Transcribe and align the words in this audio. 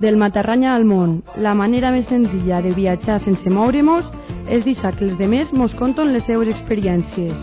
Del 0.00 0.16
Matarranya 0.16 0.74
al 0.74 0.84
món, 0.84 1.20
la 1.36 1.52
manera 1.54 1.92
més 1.94 2.08
senzilla 2.10 2.58
de 2.64 2.72
viatjar 2.74 3.20
sense 3.22 3.52
moure-nos 3.52 4.08
és 4.50 4.64
deixar 4.66 4.96
que 4.96 5.06
els 5.06 5.14
demés 5.20 5.52
mos 5.54 5.76
conten 5.78 6.10
les 6.10 6.26
seues 6.26 6.50
experiències. 6.50 7.36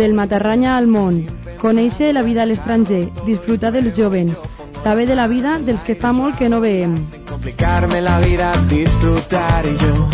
Del 0.00 0.16
Matarranya 0.16 0.78
al 0.78 0.88
món, 0.88 1.20
conèixer 1.60 2.14
la 2.16 2.24
vida 2.24 2.42
a 2.42 2.48
l'estranger, 2.48 3.04
disfrutar 3.28 3.74
dels 3.76 3.92
jovens, 3.98 4.40
saber 4.82 5.06
de 5.06 5.20
la 5.20 5.28
vida 5.28 5.58
dels 5.60 5.84
que 5.84 6.00
fa 6.00 6.16
molt 6.16 6.40
que 6.40 6.48
no 6.48 6.64
veiem. 6.64 6.96
Complicarme 7.28 8.00
la 8.00 8.20
vida, 8.24 8.54
disfrutar 8.72 9.66
y 9.66 9.76
yo. 9.76 10.08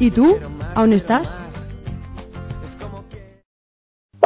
I 0.00 0.10
tu, 0.10 0.34
a 0.74 0.82
on 0.82 0.92
estàs? 0.98 1.45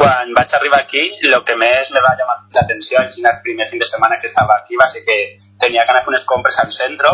Quan 0.00 0.30
vaig 0.32 0.52
arribar 0.56 0.78
aquí, 0.80 1.02
el 1.28 1.34
que 1.44 1.54
més 1.60 1.90
me 1.92 2.00
va 2.00 2.14
llamar 2.16 2.38
l'atenció 2.56 3.02
el 3.04 3.40
primer 3.44 3.66
fin 3.68 3.82
de 3.82 3.88
setmana 3.88 4.16
que 4.20 4.30
estava 4.30 4.56
aquí 4.56 4.78
va 4.80 4.86
ser 4.88 5.02
que 5.04 5.16
tenia 5.60 5.84
que 5.84 5.92
anar 5.92 6.00
a 6.00 6.04
fer 6.06 6.12
unes 6.14 6.24
compres 6.30 6.56
al 6.62 6.72
centre 6.72 7.10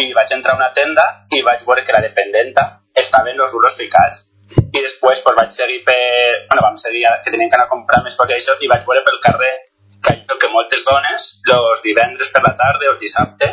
i 0.00 0.14
vaig 0.16 0.32
entrar 0.32 0.54
a 0.54 0.60
una 0.60 0.70
tenda 0.78 1.04
i 1.36 1.42
vaig 1.44 1.66
veure 1.68 1.84
que 1.84 1.92
la 1.92 2.00
dependenta 2.06 2.64
estava 3.04 3.30
en 3.30 3.40
els 3.40 3.52
rulos 3.52 3.76
ficats. 3.76 4.24
I 4.48 4.80
després 4.80 5.20
pues, 5.26 5.36
vaig 5.36 5.52
seguir 5.52 5.82
per... 5.84 6.00
Bueno, 6.48 6.64
vam 6.64 6.80
seguir 6.80 7.04
que 7.20 7.34
tenien 7.34 7.52
que 7.52 7.60
anar 7.60 7.68
a 7.68 7.74
comprar 7.74 8.02
més 8.04 8.16
coses 8.16 8.32
i 8.32 8.40
això 8.40 8.56
i 8.64 8.72
vaig 8.72 8.88
veure 8.88 9.04
pel 9.04 9.20
carrer 9.28 9.52
que, 10.00 10.16
que 10.24 10.52
moltes 10.56 10.88
dones, 10.88 11.30
els 11.52 11.84
divendres 11.84 12.32
per 12.32 12.46
la 12.48 12.56
tarda 12.56 12.88
o 12.88 12.96
el 12.96 13.00
dissabte, 13.02 13.52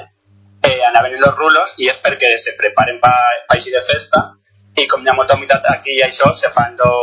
eh, 0.70 0.80
anaven 0.88 1.20
en 1.20 1.28
els 1.28 1.40
rulos 1.40 1.76
i 1.84 1.92
és 1.92 2.00
perquè 2.04 2.32
se 2.40 2.56
preparen 2.60 3.04
per 3.04 3.12
pa, 3.12 3.58
així 3.58 3.76
de 3.76 3.84
festa 3.92 4.30
i 4.80 4.88
com 4.88 5.04
hi 5.04 5.12
ha 5.12 5.20
molta 5.20 5.36
humitat 5.36 5.68
aquí 5.76 6.00
i 6.00 6.06
això, 6.06 6.32
se 6.40 6.50
fan 6.56 6.80
lo, 6.80 6.94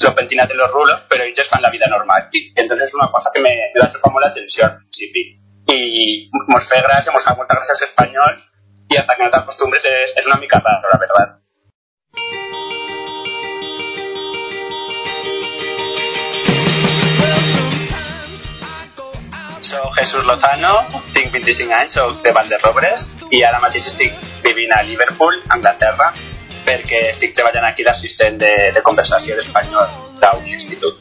lo 0.00 0.14
pentinat 0.14 0.50
en 0.50 0.58
los 0.58 0.70
rulos, 0.72 1.02
però 1.10 1.24
ells 1.24 1.48
fan 1.50 1.62
la 1.62 1.70
vida 1.70 1.86
normal. 1.88 2.28
I 2.32 2.52
entonces 2.56 2.88
és 2.88 2.94
una 2.94 3.10
cosa 3.10 3.30
que 3.34 3.40
me, 3.40 3.54
me 3.74 3.82
va 3.82 3.90
xupar 3.92 4.12
molt 4.12 4.26
l'atenció 4.26 4.64
al 4.66 4.76
principi. 4.78 5.24
I 5.68 6.30
mos 6.48 6.68
fa 6.68 6.80
gràcia, 6.84 7.12
mos 7.12 7.24
fa 7.24 7.36
molta 7.36 7.58
gràcia 7.58 7.74
als 7.76 7.84
espanyols, 7.90 8.46
i 8.88 8.96
hasta 8.96 9.16
que 9.16 9.24
no 9.24 9.30
t'acostumbres 9.30 9.84
és, 9.84 10.14
és 10.16 10.26
una 10.26 10.40
mica 10.40 10.62
raro, 10.64 10.88
la 10.92 10.98
verdad. 11.02 11.36
Soc 19.68 19.98
Jesús 19.98 20.24
Lozano, 20.24 21.02
tinc 21.12 21.34
25 21.34 21.74
anys, 21.76 21.92
soc 21.98 22.22
de 22.24 22.32
Valderrobres 22.32 23.04
i 23.36 23.42
ara 23.44 23.60
mateix 23.60 23.90
estic 23.90 24.22
vivint 24.46 24.72
a 24.72 24.80
Liverpool, 24.86 25.42
Anglaterra, 25.52 26.14
perquè 26.68 27.04
estic 27.14 27.32
treballant 27.36 27.64
aquí 27.70 27.86
d'assistent 27.86 28.36
de, 28.42 28.52
de 28.76 28.84
conversació 28.84 29.38
d'espanyol 29.38 29.88
d'un 30.20 30.48
institut. 30.52 31.00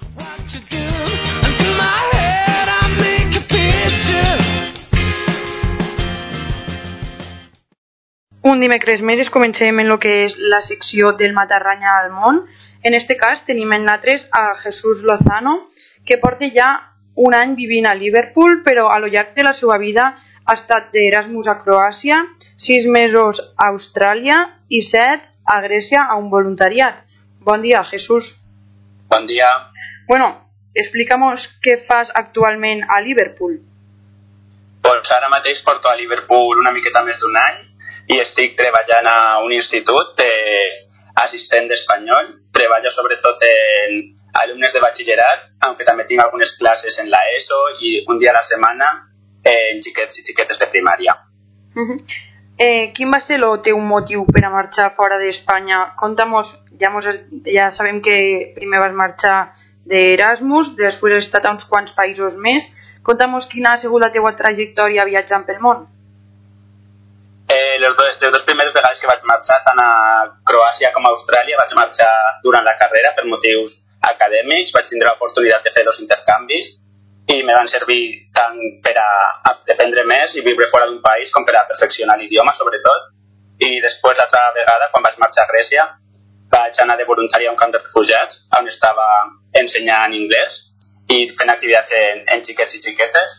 Un 8.48 8.62
dimecres 8.64 9.02
més 9.04 9.20
es 9.20 9.32
comencem 9.34 9.82
en 9.82 9.92
el 9.92 10.00
que 10.00 10.14
és 10.24 10.36
la 10.54 10.62
secció 10.64 11.12
del 11.20 11.34
Matarranya 11.36 11.98
al 12.00 12.14
món. 12.16 12.46
En 12.88 12.96
este 12.96 13.18
cas 13.20 13.42
tenim 13.50 13.74
en 13.76 13.84
natres 13.90 14.24
a 14.31 14.54
Jesús 14.62 15.02
Lozano, 15.04 15.58
que 16.08 16.20
porta 16.22 16.48
ja 16.54 16.70
un 17.18 17.36
any 17.36 17.58
vivint 17.58 17.90
a 17.90 17.96
Liverpool, 17.98 18.62
però 18.64 18.88
a 18.94 19.02
lo 19.04 19.09
llarg 19.12 19.34
de 19.36 19.44
la 19.44 19.56
seva 19.58 19.76
vida 19.81 20.14
ha 20.46 20.56
estat 20.56 20.94
d'Erasmus 20.94 21.50
a 21.50 21.58
Croàcia, 21.59 22.22
sis 22.56 22.88
mesos 22.88 23.42
a 23.58 23.74
Austràlia 23.74 24.38
i 24.70 24.84
set 24.86 25.26
a 25.48 25.62
Grècia 25.62 26.03
a 26.09 26.17
un 26.20 26.30
voluntariat. 26.30 27.03
Bon 27.40 27.62
dia, 27.62 27.84
Jesús. 27.84 28.28
Bon 29.09 29.26
dia. 29.26 29.48
Bueno, 30.08 30.28
explica'mos 30.76 31.48
què 31.64 31.80
fas 31.88 32.12
actualment 32.14 32.84
a 32.92 33.00
Liverpool. 33.02 33.56
Doncs 34.84 35.12
ara 35.16 35.31
mateix 35.31 35.64
porto 35.64 35.90
a 35.90 35.95
Liverpool 35.95 36.59
una 36.59 36.73
miqueta 36.75 37.03
més 37.08 37.20
d'un 37.23 37.36
any 37.40 37.63
i 38.16 38.19
estic 38.24 38.56
treballant 38.59 39.08
a 39.12 39.18
un 39.44 39.56
institut 39.56 40.13
d'assistent 40.19 41.68
d'espanyol. 41.72 42.29
Treballo 42.56 42.91
sobretot 42.91 43.44
en 43.47 43.97
alumnes 44.44 44.74
de 44.74 44.84
batxillerat, 44.84 45.50
aunque 45.68 45.88
també 45.88 46.06
tinc 46.08 46.24
algunes 46.24 46.53
classes 46.59 47.00
en 47.03 47.09
la 47.12 47.24
ESO 47.35 47.62
i 47.81 47.97
un 48.08 48.19
dia 48.19 48.31
a 48.31 48.38
la 48.40 48.46
setmana 48.47 48.91
en 49.47 49.84
xiquets 49.84 50.19
i 50.19 50.25
xiquetes 50.29 50.59
de 50.59 50.68
primària. 50.75 51.16
Uh 51.75 51.88
-huh. 51.88 52.00
Eh, 52.57 52.91
quin 52.94 53.12
va 53.13 53.19
ser 53.22 53.38
el 53.38 53.62
teu 53.66 53.79
motiu 53.79 54.25
per 54.34 54.44
a 54.45 54.51
marxar 54.53 54.90
fora 54.97 55.19
d'Espanya? 55.22 55.94
Conta'mos, 56.00 56.50
ja, 56.81 56.90
mos, 56.94 57.06
ja 57.45 57.69
sabem 57.72 58.01
que 58.01 58.16
primer 58.56 58.81
vas 58.81 58.95
marxar 58.97 59.38
d'Erasmus, 59.88 60.73
després 60.79 61.17
has 61.17 61.28
estat 61.28 61.46
a 61.46 61.53
uns 61.56 61.67
quants 61.69 61.94
països 61.97 62.34
més. 62.47 62.66
Conta'mos 63.07 63.47
quina 63.51 63.73
ha 63.73 63.81
sigut 63.81 64.03
la 64.03 64.12
teua 64.12 64.34
trajectòria 64.35 65.06
viatjant 65.07 65.46
pel 65.47 65.62
món. 65.63 65.85
Eh, 67.47 67.78
les, 67.79 67.94
do, 67.96 68.07
les 68.23 68.34
dues 68.34 68.44
primeres 68.44 68.73
vegades 68.75 69.00
que 69.00 69.07
vaig 69.07 69.22
marxar, 69.29 69.62
tant 69.63 69.79
a 69.79 69.91
Croàcia 70.50 70.91
com 70.96 71.06
a 71.06 71.13
Austràlia, 71.13 71.59
vaig 71.62 71.78
marxar 71.78 72.09
durant 72.44 72.66
la 72.67 72.75
carrera 72.81 73.13
per 73.16 73.23
motius 73.29 73.78
acadèmics, 74.09 74.73
vaig 74.75 74.90
tindre 74.90 75.13
l'oportunitat 75.13 75.63
de 75.63 75.72
fer 75.78 75.85
dos 75.88 76.01
intercanvis 76.03 76.75
i 77.28 77.44
me 77.44 77.54
van 77.54 77.68
servir 77.68 78.02
tant 78.36 78.58
per 78.84 78.96
a 79.02 79.08
aprendre 79.52 80.06
més 80.08 80.36
i 80.38 80.44
viure 80.46 80.70
fora 80.72 80.88
d'un 80.88 81.02
país 81.04 81.32
com 81.36 81.46
per 81.46 81.58
a 81.60 81.66
perfeccionar 81.68 82.16
l'idioma, 82.20 82.56
sobretot. 82.56 83.10
I 83.60 83.82
després, 83.84 84.16
l'altra 84.16 84.44
vegada, 84.56 84.88
quan 84.94 85.04
vaig 85.04 85.18
marxar 85.20 85.44
a 85.44 85.52
Grècia, 85.52 85.88
vaig 86.52 86.80
anar 86.80 86.96
de 86.98 87.08
voluntari 87.10 87.48
a 87.48 87.52
un 87.52 87.60
camp 87.60 87.74
de 87.74 87.82
refugiats 87.82 88.40
on 88.58 88.68
estava 88.72 89.08
ensenyant 89.60 90.16
anglès 90.16 90.62
i 91.12 91.26
fent 91.40 91.52
activitats 91.52 91.92
en, 91.98 92.24
en 92.32 92.44
xiquets 92.46 92.78
i 92.78 92.84
xiquetes 92.86 93.36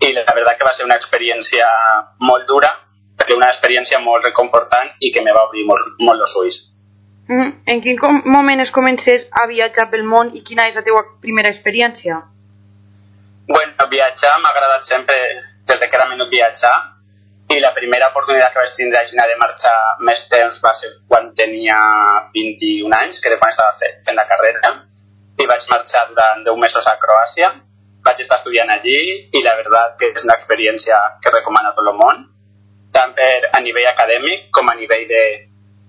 i 0.00 0.12
la 0.16 0.24
veritat 0.34 0.58
que 0.58 0.66
va 0.68 0.74
ser 0.76 0.84
una 0.84 0.96
experiència 1.00 1.68
molt 2.24 2.46
dura, 2.48 2.70
perquè 3.16 3.36
una 3.36 3.50
experiència 3.52 4.00
molt 4.04 4.24
reconfortant 4.28 4.92
i 5.00 5.12
que 5.14 5.24
me 5.24 5.32
va 5.36 5.46
obrir 5.48 5.64
molt, 5.68 5.96
molt 6.00 6.24
els 6.26 6.36
ulls. 6.42 6.60
Mm, 7.30 7.50
en 7.72 7.80
quin 7.84 8.00
moment 8.26 8.60
es 8.60 8.72
comences 8.74 9.26
a 9.40 9.46
viatjar 9.46 9.88
pel 9.90 10.04
món 10.04 10.32
i 10.34 10.44
quina 10.44 10.68
és 10.68 10.76
la 10.76 10.84
teva 10.84 11.04
primera 11.24 11.52
experiència? 11.52 12.20
Bueno, 13.50 13.88
viatjar 13.90 14.36
m'ha 14.38 14.50
agradat 14.54 14.84
sempre 14.86 15.16
des 15.66 15.80
de 15.80 15.86
que 15.88 15.96
era 15.98 16.06
menut 16.06 16.28
viatjar 16.30 16.74
i 17.50 17.56
la 17.58 17.72
primera 17.74 18.10
oportunitat 18.12 18.52
que 18.52 18.62
vaig 18.62 18.74
tindre 18.76 18.98
així 19.00 19.16
de 19.18 19.38
marxar 19.40 19.72
més 20.08 20.20
temps 20.30 20.60
va 20.62 20.70
ser 20.80 20.90
quan 21.08 21.32
tenia 21.34 21.78
21 22.36 22.94
anys, 23.00 23.18
que 23.18 23.32
de 23.32 23.38
quan 23.40 23.50
estava 23.50 23.74
fent 23.80 24.14
la 24.14 24.26
carrera 24.32 24.70
i 25.42 25.46
vaig 25.50 25.66
marxar 25.72 26.04
durant 26.12 26.44
10 26.46 26.60
mesos 26.62 26.86
a 26.86 26.94
Croàcia. 27.02 27.48
Vaig 28.06 28.20
estar 28.22 28.38
estudiant 28.38 28.70
allí 28.70 29.00
i 29.34 29.42
la 29.42 29.56
veritat 29.58 29.96
que 29.98 30.12
és 30.14 30.24
una 30.28 30.36
experiència 30.38 31.00
que 31.20 31.32
recomano 31.34 31.72
a 31.72 31.74
tot 31.74 31.90
el 31.90 31.98
món 31.98 32.22
tant 32.94 33.16
per 33.18 33.50
a 33.50 33.60
nivell 33.64 33.88
acadèmic 33.90 34.46
com 34.54 34.70
a 34.70 34.76
nivell 34.78 35.08
de 35.10 35.24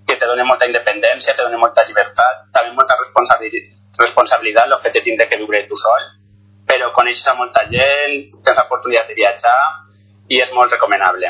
que 0.07 0.17
te 0.17 0.25
dona 0.25 0.47
molta 0.49 0.65
independència, 0.65 1.37
te 1.37 1.45
dona 1.45 1.61
molta 1.61 1.85
llibertat, 1.85 2.41
també 2.57 2.73
molta 2.73 2.97
responsabilitat, 2.97 3.69
responsabilitat 4.01 4.65
el 4.65 4.81
fet 4.81 4.97
de 4.97 5.05
tindre 5.05 5.29
que 5.29 5.37
viure 5.37 5.61
tu 5.69 5.77
sol, 5.77 6.09
però 6.71 6.91
coneixes 6.95 7.27
a 7.27 7.35
molta 7.35 7.65
gent, 7.67 8.13
tens 8.45 8.59
l'oportunitat 8.59 9.09
de 9.11 9.17
viatjar 9.17 9.57
i 10.31 10.39
és 10.39 10.51
molt 10.55 10.71
recomanable. 10.71 11.27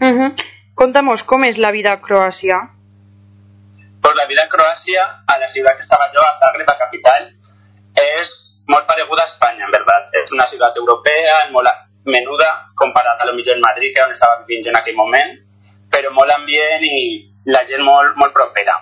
Uh 0.00 0.14
-huh. 0.16 0.30
Contamos, 0.74 1.22
com 1.22 1.44
és 1.44 1.56
la 1.64 1.70
vida 1.70 1.92
a 1.92 2.00
Croàcia? 2.06 2.58
Pues 4.02 4.14
la 4.16 4.26
vida 4.26 4.42
a 4.42 4.50
Croàcia, 4.54 5.02
a 5.32 5.38
la 5.38 5.48
ciutat 5.48 5.76
que 5.76 5.86
estava 5.86 6.10
jo, 6.14 6.20
a 6.20 6.38
Zagreb, 6.40 6.68
a 6.70 6.82
capital, 6.84 7.22
és 8.18 8.26
molt 8.66 8.86
pareguda 8.86 9.22
a 9.22 9.30
Espanya, 9.30 9.64
en 9.64 9.70
veritat. 9.70 10.02
És 10.20 10.32
una 10.32 10.46
ciutat 10.46 10.76
europea, 10.76 11.34
molt 11.52 11.68
menuda, 12.04 12.50
comparat 12.74 13.20
a 13.20 13.26
lo 13.26 13.34
millor 13.34 13.54
en 13.56 13.62
Madrid, 13.68 13.94
que 13.94 14.02
on 14.02 14.10
estava 14.10 14.44
vivint 14.46 14.66
en 14.66 14.76
aquell 14.76 14.96
moment, 14.96 15.30
però 15.92 16.10
molt 16.10 16.30
ambient 16.30 16.82
i 16.82 17.30
la 17.44 17.62
gent 17.68 17.82
molt, 17.82 18.16
molt 18.16 18.32
propera. 18.32 18.76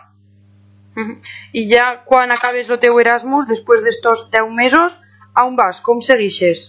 Uh 0.96 1.02
-huh. 1.02 1.16
I 1.52 1.62
ja 1.72 1.86
quan 2.04 2.32
acabes 2.32 2.68
el 2.68 2.78
teu 2.78 2.98
Erasmus, 2.98 3.46
després 3.46 3.82
d'estos 3.84 4.30
10 4.30 4.48
mesos, 4.62 5.01
a 5.34 5.44
on 5.48 5.56
vas? 5.56 5.80
Com 5.86 6.00
seguixes? 6.04 6.68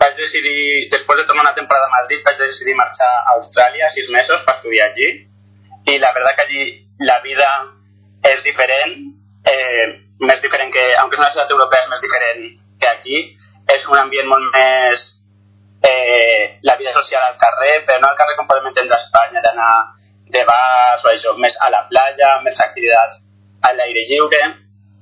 Vaig 0.00 0.16
decidir, 0.16 0.88
després 0.92 1.20
de 1.20 1.26
tornar 1.28 1.44
una 1.44 1.56
temporada 1.56 1.86
a 1.86 1.94
Madrid, 1.94 2.22
vaig 2.24 2.38
decidir 2.40 2.76
marxar 2.78 3.10
a 3.20 3.36
Austràlia 3.36 3.90
sis 3.92 4.08
mesos 4.14 4.42
per 4.46 4.56
estudiar 4.56 4.88
allí. 4.88 5.10
I 5.92 5.98
la 6.00 6.12
veritat 6.16 6.38
que 6.38 6.46
allí 6.46 6.64
la 7.10 7.18
vida 7.26 7.48
és 8.32 8.42
diferent, 8.44 8.96
eh, 9.52 9.86
més 10.20 10.40
diferent 10.42 10.72
que, 10.72 10.86
aunque 11.02 11.16
és 11.16 11.22
una 11.22 11.30
ciutat 11.34 11.52
europea, 11.56 11.84
és 11.84 11.92
més 11.92 12.02
diferent 12.06 12.42
que 12.80 12.88
aquí. 12.88 13.20
És 13.76 13.86
un 13.86 13.98
ambient 14.00 14.26
molt 14.26 14.48
més 14.56 15.04
eh, 15.84 16.58
la 16.62 16.76
vida 16.76 16.92
social 16.96 17.22
al 17.28 17.36
carrer, 17.38 17.84
però 17.86 18.00
no 18.00 18.08
al 18.08 18.16
carrer 18.16 18.36
com 18.36 18.48
podem 18.48 18.72
entendre 18.72 18.96
a 18.96 19.04
Espanya, 19.04 19.44
d'anar 19.44 19.74
de 20.32 20.42
bars 20.48 21.04
o 21.04 21.12
això, 21.12 21.36
més 21.36 21.56
a 21.60 21.70
la 21.70 21.84
platja, 21.92 22.40
més 22.44 22.58
activitats 22.60 23.22
a 23.68 23.72
l'aire 23.76 24.04
lliure 24.08 24.42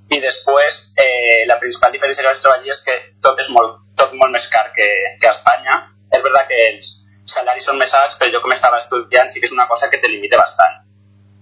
i 0.09 0.21
després 0.25 0.77
eh, 0.97 1.45
la 1.49 1.59
principal 1.61 1.93
diferència 1.93 2.23
que 2.23 2.31
vaig 2.31 2.41
trobar 2.41 2.59
allí 2.59 2.73
és 2.73 2.81
que 2.87 2.95
tot 3.25 3.41
és 3.43 3.51
molt, 3.53 3.75
tot 4.01 4.15
molt 4.17 4.33
més 4.33 4.47
car 4.53 4.65
que, 4.77 4.89
que 5.21 5.29
a 5.29 5.35
Espanya. 5.35 5.77
És 6.09 6.23
veritat 6.25 6.49
que 6.49 6.61
els 6.71 6.89
salaris 7.29 7.67
són 7.69 7.77
més 7.81 7.93
alts, 7.93 8.17
però 8.17 8.33
jo 8.33 8.41
com 8.45 8.55
estava 8.55 8.81
estudiant 8.81 9.29
sí 9.29 9.43
que 9.43 9.51
és 9.51 9.57
una 9.57 9.69
cosa 9.69 9.91
que 9.93 10.01
te 10.01 10.09
limita 10.09 10.41
bastant. 10.41 10.81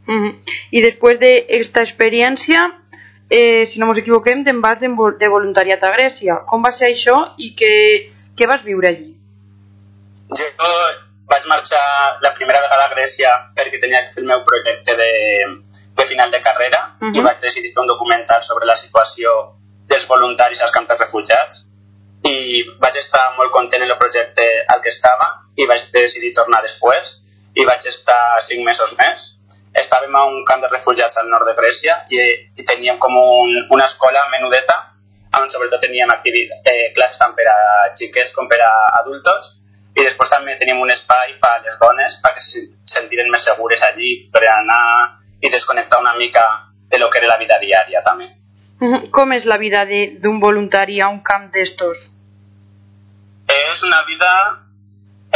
Uh 0.06 0.18
-huh. 0.18 0.32
I 0.72 0.82
després 0.82 1.18
d'aquesta 1.22 1.82
experiència, 1.86 2.66
eh, 3.30 3.66
si 3.66 3.78
no 3.78 3.86
ens 3.86 4.02
equivoquem, 4.02 4.44
te'n 4.44 4.60
vas 4.60 4.80
de, 4.80 4.88
de 5.18 5.28
voluntariat 5.28 5.82
a 5.82 5.94
Grècia. 5.96 6.42
Com 6.46 6.62
va 6.62 6.72
ser 6.72 6.90
això 6.90 7.34
i 7.38 7.54
què, 7.58 7.74
què 8.36 8.46
vas 8.46 8.64
viure 8.64 8.88
allí? 8.88 9.14
Jo 10.38 10.46
vaig 11.30 11.46
marxar 11.50 12.18
la 12.22 12.32
primera 12.34 12.60
vegada 12.62 12.86
a 12.86 12.94
Grècia 12.94 13.30
perquè 13.56 13.80
tenia 13.80 14.04
que 14.04 14.14
fer 14.14 14.22
el 14.22 14.28
meu 14.30 14.42
projecte 14.46 14.94
de, 14.96 15.10
de 15.96 16.06
final 16.06 16.30
de 16.30 16.40
carrera 16.42 16.80
uh 17.00 17.06
-huh. 17.06 17.16
i 17.16 17.20
vaig 17.26 17.38
decidir 17.40 17.72
fer 17.74 17.82
un 17.82 17.92
documental 17.94 18.42
sobre 18.42 18.66
la 18.66 18.76
situació 18.76 19.28
dels 19.88 20.08
voluntaris 20.08 20.60
als 20.60 20.72
camps 20.72 20.88
de 20.88 20.96
refugiats 21.04 21.54
i 22.24 22.36
vaig 22.82 22.96
estar 22.96 23.24
molt 23.36 23.52
content 23.52 23.82
en 23.82 23.90
el 23.90 23.98
projecte 23.98 24.44
al 24.72 24.80
que 24.82 24.92
estava 24.96 25.28
i 25.56 25.66
vaig 25.66 25.82
decidir 25.92 26.34
tornar 26.34 26.62
després 26.62 27.22
i 27.54 27.64
vaig 27.64 27.86
estar 27.86 28.42
cinc 28.48 28.64
mesos 28.64 28.92
més 29.00 29.32
estàvem 29.82 30.14
a 30.16 30.24
un 30.24 30.44
camp 30.48 30.62
de 30.62 30.68
refugiats 30.72 31.16
al 31.16 31.28
nord 31.28 31.46
de 31.48 31.54
Grècia 31.54 31.94
i, 32.10 32.20
i 32.60 32.64
teníem 32.64 32.98
com 32.98 33.16
un, 33.16 33.50
una 33.70 33.84
escola 33.84 34.28
menudeta 34.32 34.76
on 35.36 35.50
sobretot 35.52 35.80
teníem 35.80 36.08
eh, 36.10 36.92
classes 36.96 37.18
tant 37.20 37.34
per 37.36 37.44
a 37.52 37.58
xiquets 37.98 38.32
com 38.32 38.48
per 38.48 38.60
a 38.64 38.72
adultos 39.02 39.52
i 39.96 40.04
després 40.04 40.32
també 40.32 40.56
teníem 40.60 40.80
un 40.80 40.92
espai 40.92 41.36
per 41.42 41.52
a 41.52 41.62
les 41.64 41.76
dones 41.80 42.18
perquè 42.24 42.40
se 42.44 42.64
sentiren 42.94 43.30
més 43.32 43.44
segures 43.44 43.82
allí 43.82 44.10
per 44.32 44.42
anar 44.48 44.82
i 45.42 45.50
desconnectar 45.50 46.00
una 46.00 46.14
mica 46.16 46.44
de 46.88 46.98
lo 46.98 47.10
que 47.10 47.18
era 47.18 47.28
la 47.32 47.38
vida 47.38 47.58
diària 47.60 48.02
també. 48.02 48.28
Com 49.10 49.32
és 49.32 49.46
la 49.48 49.56
vida 49.56 49.86
d'un 50.22 50.38
voluntari 50.40 51.00
a 51.00 51.08
un 51.08 51.22
camp 51.24 51.50
d'estos? 51.52 51.98
És 53.48 53.82
una 53.82 54.04
vida... 54.04 54.32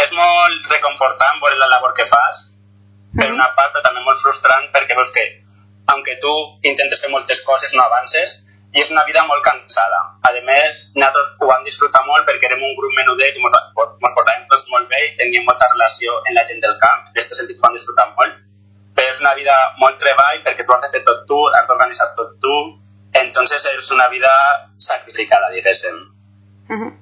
és 0.01 0.13
molt 0.17 0.69
reconfortant 0.71 1.41
veure 1.43 1.59
la 1.61 1.67
labor 1.69 1.93
que 1.97 2.07
fas 2.09 2.39
per 3.19 3.27
una 3.33 3.49
part, 3.57 3.73
però 3.75 3.83
també 3.85 4.01
molt 4.07 4.21
frustrant 4.23 4.69
perquè 4.75 4.97
veus 4.97 5.11
que, 5.17 5.25
aunque 5.93 6.15
tu 6.23 6.31
intentes 6.71 7.03
fer 7.03 7.11
moltes 7.11 7.43
coses, 7.49 7.75
no 7.75 7.83
avances, 7.83 8.37
i 8.73 8.81
és 8.85 8.93
una 8.95 9.03
vida 9.09 9.25
molt 9.27 9.43
cansada. 9.45 10.01
A 10.29 10.31
més, 10.47 10.85
nosaltres 10.95 11.33
ho 11.43 11.49
vam 11.51 11.67
disfrutar 11.67 12.05
molt 12.07 12.29
perquè 12.29 12.49
érem 12.49 12.63
un 12.69 12.77
grup 12.79 12.95
menudet 12.97 13.35
i 13.35 13.43
ens 13.43 13.59
portàvem 13.75 14.47
tots 14.53 14.69
molt 14.71 14.87
bé 14.93 15.03
i 15.09 15.17
teníem 15.19 15.49
molta 15.49 15.69
relació 15.75 16.21
amb 16.21 16.37
la 16.39 16.47
gent 16.53 16.63
del 16.63 16.79
camp, 16.85 17.03
en 17.09 17.11
aquest 17.17 17.35
sentit 17.41 17.59
ho 17.59 17.67
vam 17.67 17.77
disfrutar 17.77 18.07
molt. 18.15 18.39
És 19.21 19.27
una 19.27 19.37
vida 19.37 19.55
molt 19.77 19.99
treball 20.01 20.39
perquè 20.41 20.65
tu 20.65 20.73
has 20.73 20.81
de 20.87 20.89
fer 20.95 21.01
tot 21.05 21.27
tu, 21.29 21.39
has 21.53 21.67
d'organitzar 21.69 22.07
tot 22.17 22.31
tu, 22.41 22.55
entonces 23.21 23.67
és 23.69 23.91
una 23.93 24.09
vida 24.09 24.31
sacrificada, 24.81 25.51
diguéssim. 25.53 25.97
Uh 26.71 26.77
-huh. 26.79 26.93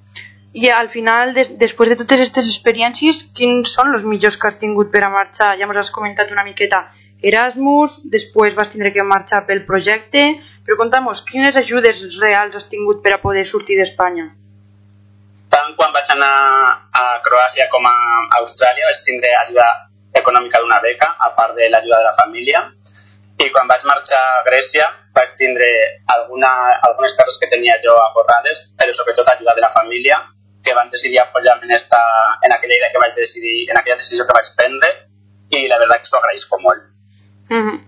I 0.53 0.70
al 0.70 0.88
final, 0.88 1.32
des, 1.35 1.49
després 1.59 1.91
de 1.91 1.97
totes 1.97 2.19
aquestes 2.19 2.47
experiències, 2.50 3.23
quins 3.37 3.70
són 3.76 3.94
els 3.94 4.03
millors 4.03 4.37
que 4.37 4.49
has 4.49 4.59
tingut 4.59 4.91
per 4.91 5.05
a 5.05 5.11
marxar? 5.11 5.56
Ja 5.59 5.67
ens 5.67 5.76
has 5.76 5.91
comentat 5.91 6.31
una 6.31 6.43
miqueta 6.43 6.91
Erasmus, 7.23 7.91
després 8.05 8.55
vas 8.55 8.71
tindre 8.73 8.93
que 8.93 9.03
marxar 9.03 9.47
pel 9.47 9.64
projecte, 9.64 10.21
però 10.64 10.76
conta'm, 10.76 11.06
quines 11.31 11.56
ajudes 11.56 11.97
reals 12.19 12.56
has 12.56 12.69
tingut 12.69 13.03
per 13.03 13.12
a 13.14 13.23
poder 13.26 13.47
sortir 13.47 13.76
d'Espanya? 13.79 14.26
Tant 15.50 15.76
quan 15.76 15.93
vaig 15.93 16.06
anar 16.11 16.35
a 16.93 17.05
Croàcia 17.23 17.69
com 17.71 17.87
a 17.87 17.94
Austràlia 18.41 18.88
vaig 18.88 19.05
tindre 19.05 19.31
ajuda 19.44 19.88
econòmica 20.20 20.61
d'una 20.61 20.81
beca, 20.85 21.15
a 21.26 21.31
part 21.37 21.55
de 21.56 21.69
l'ajuda 21.69 21.99
de 21.99 22.06
la 22.09 22.17
família, 22.20 22.62
i 23.38 23.50
quan 23.55 23.69
vaig 23.70 23.85
marxar 23.87 24.19
a 24.19 24.43
Grècia 24.47 24.87
vaig 25.15 25.35
tindre 25.38 25.69
alguna, 26.15 26.50
algunes 26.88 27.15
coses 27.19 27.38
que 27.41 27.50
tenia 27.50 27.79
jo 27.85 27.94
acorrades, 28.03 28.65
però 28.79 28.94
sobretot 28.94 29.31
ajuda 29.35 29.55
de 29.55 29.65
la 29.65 29.73
família, 29.75 30.19
que 30.65 30.75
van 30.75 30.91
decidir 30.91 31.20
apoyar-me 31.23 31.67
en, 31.67 31.75
esta, 31.76 32.00
en 32.43 32.53
aquella 32.53 32.76
idea 32.76 32.93
que 32.93 33.03
vaig 33.03 33.15
decidir, 33.15 33.70
en 33.70 33.79
aquella 33.79 34.00
decisió 34.03 34.26
que 34.26 34.37
vaig 34.37 34.50
prendre 34.56 34.91
i 35.55 35.67
la 35.70 35.79
veritat 35.81 36.03
que 36.03 36.11
s'ho 36.11 36.19
agraïsco 36.19 36.61
molt. 36.61 36.82
Mm 37.49 37.62
-hmm. 37.62 37.79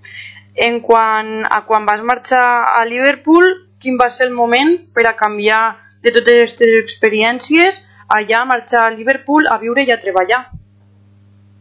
En 0.66 0.80
quant 0.80 1.44
a 1.50 1.60
quan 1.66 1.86
vas 1.86 2.02
marxar 2.02 2.46
a 2.78 2.84
Liverpool, 2.84 3.46
quin 3.80 3.98
va 3.98 4.10
ser 4.10 4.26
el 4.26 4.34
moment 4.34 4.92
per 4.94 5.06
a 5.06 5.16
canviar 5.16 5.76
de 6.02 6.10
totes 6.10 6.34
aquestes 6.34 6.72
experiències 6.84 7.74
allà 8.08 8.44
marxar 8.44 8.86
a 8.86 8.90
Liverpool 8.90 9.46
a 9.46 9.58
viure 9.58 9.82
i 9.82 9.92
a 9.92 10.00
treballar? 10.00 10.42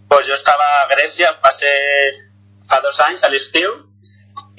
Pues 0.10 0.28
jo 0.28 0.34
estava 0.34 0.68
a 0.82 0.88
Grècia, 0.90 1.36
va 1.44 1.52
ser 1.54 1.76
fa 2.70 2.80
dos 2.82 2.98
anys, 3.06 3.24
a 3.24 3.30
l'estiu, 3.30 3.76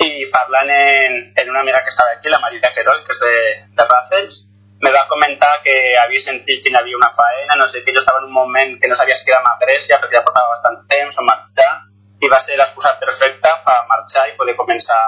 i 0.00 0.28
parlant 0.32 0.70
en, 0.70 1.16
en 1.36 1.50
una 1.50 1.60
amiga 1.60 1.82
que 1.82 1.92
estava 1.92 2.14
aquí, 2.16 2.30
la 2.30 2.40
Maria 2.40 2.72
Querol, 2.74 3.02
que 3.04 3.16
és 3.16 3.20
de, 3.20 3.34
de 3.76 3.86
Ràfels, 3.90 4.38
me 4.80 4.92
va 4.94 5.04
comentar 5.08 5.50
que 5.64 5.74
havia 6.00 6.22
sentit 6.24 6.62
que 6.64 6.72
hi 6.72 6.76
havia 6.78 6.96
una 6.96 7.10
faena, 7.16 7.58
no 7.60 7.66
sé, 7.68 7.82
que 7.84 7.92
jo 7.92 8.00
estava 8.00 8.22
en 8.22 8.30
un 8.30 8.32
moment 8.32 8.78
que 8.80 8.88
no 8.88 8.96
sabia 8.96 9.16
si 9.18 9.26
quedar 9.28 9.42
a 9.44 9.58
Grècia 9.60 9.98
perquè 10.00 10.16
ja 10.16 10.24
portava 10.24 10.54
bastant 10.54 10.80
temps 10.88 11.18
o 11.20 11.26
marxar 11.26 11.72
i 12.20 12.30
va 12.32 12.40
ser 12.46 12.56
l'excusa 12.56 12.94
perfecta 13.00 13.52
per 13.66 13.76
marxar 13.90 14.26
i 14.30 14.36
poder 14.40 14.56
començar 14.56 15.00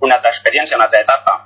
una 0.00 0.16
altra 0.16 0.32
experiència, 0.32 0.78
una 0.78 0.88
altra 0.88 1.04
etapa. 1.04 1.36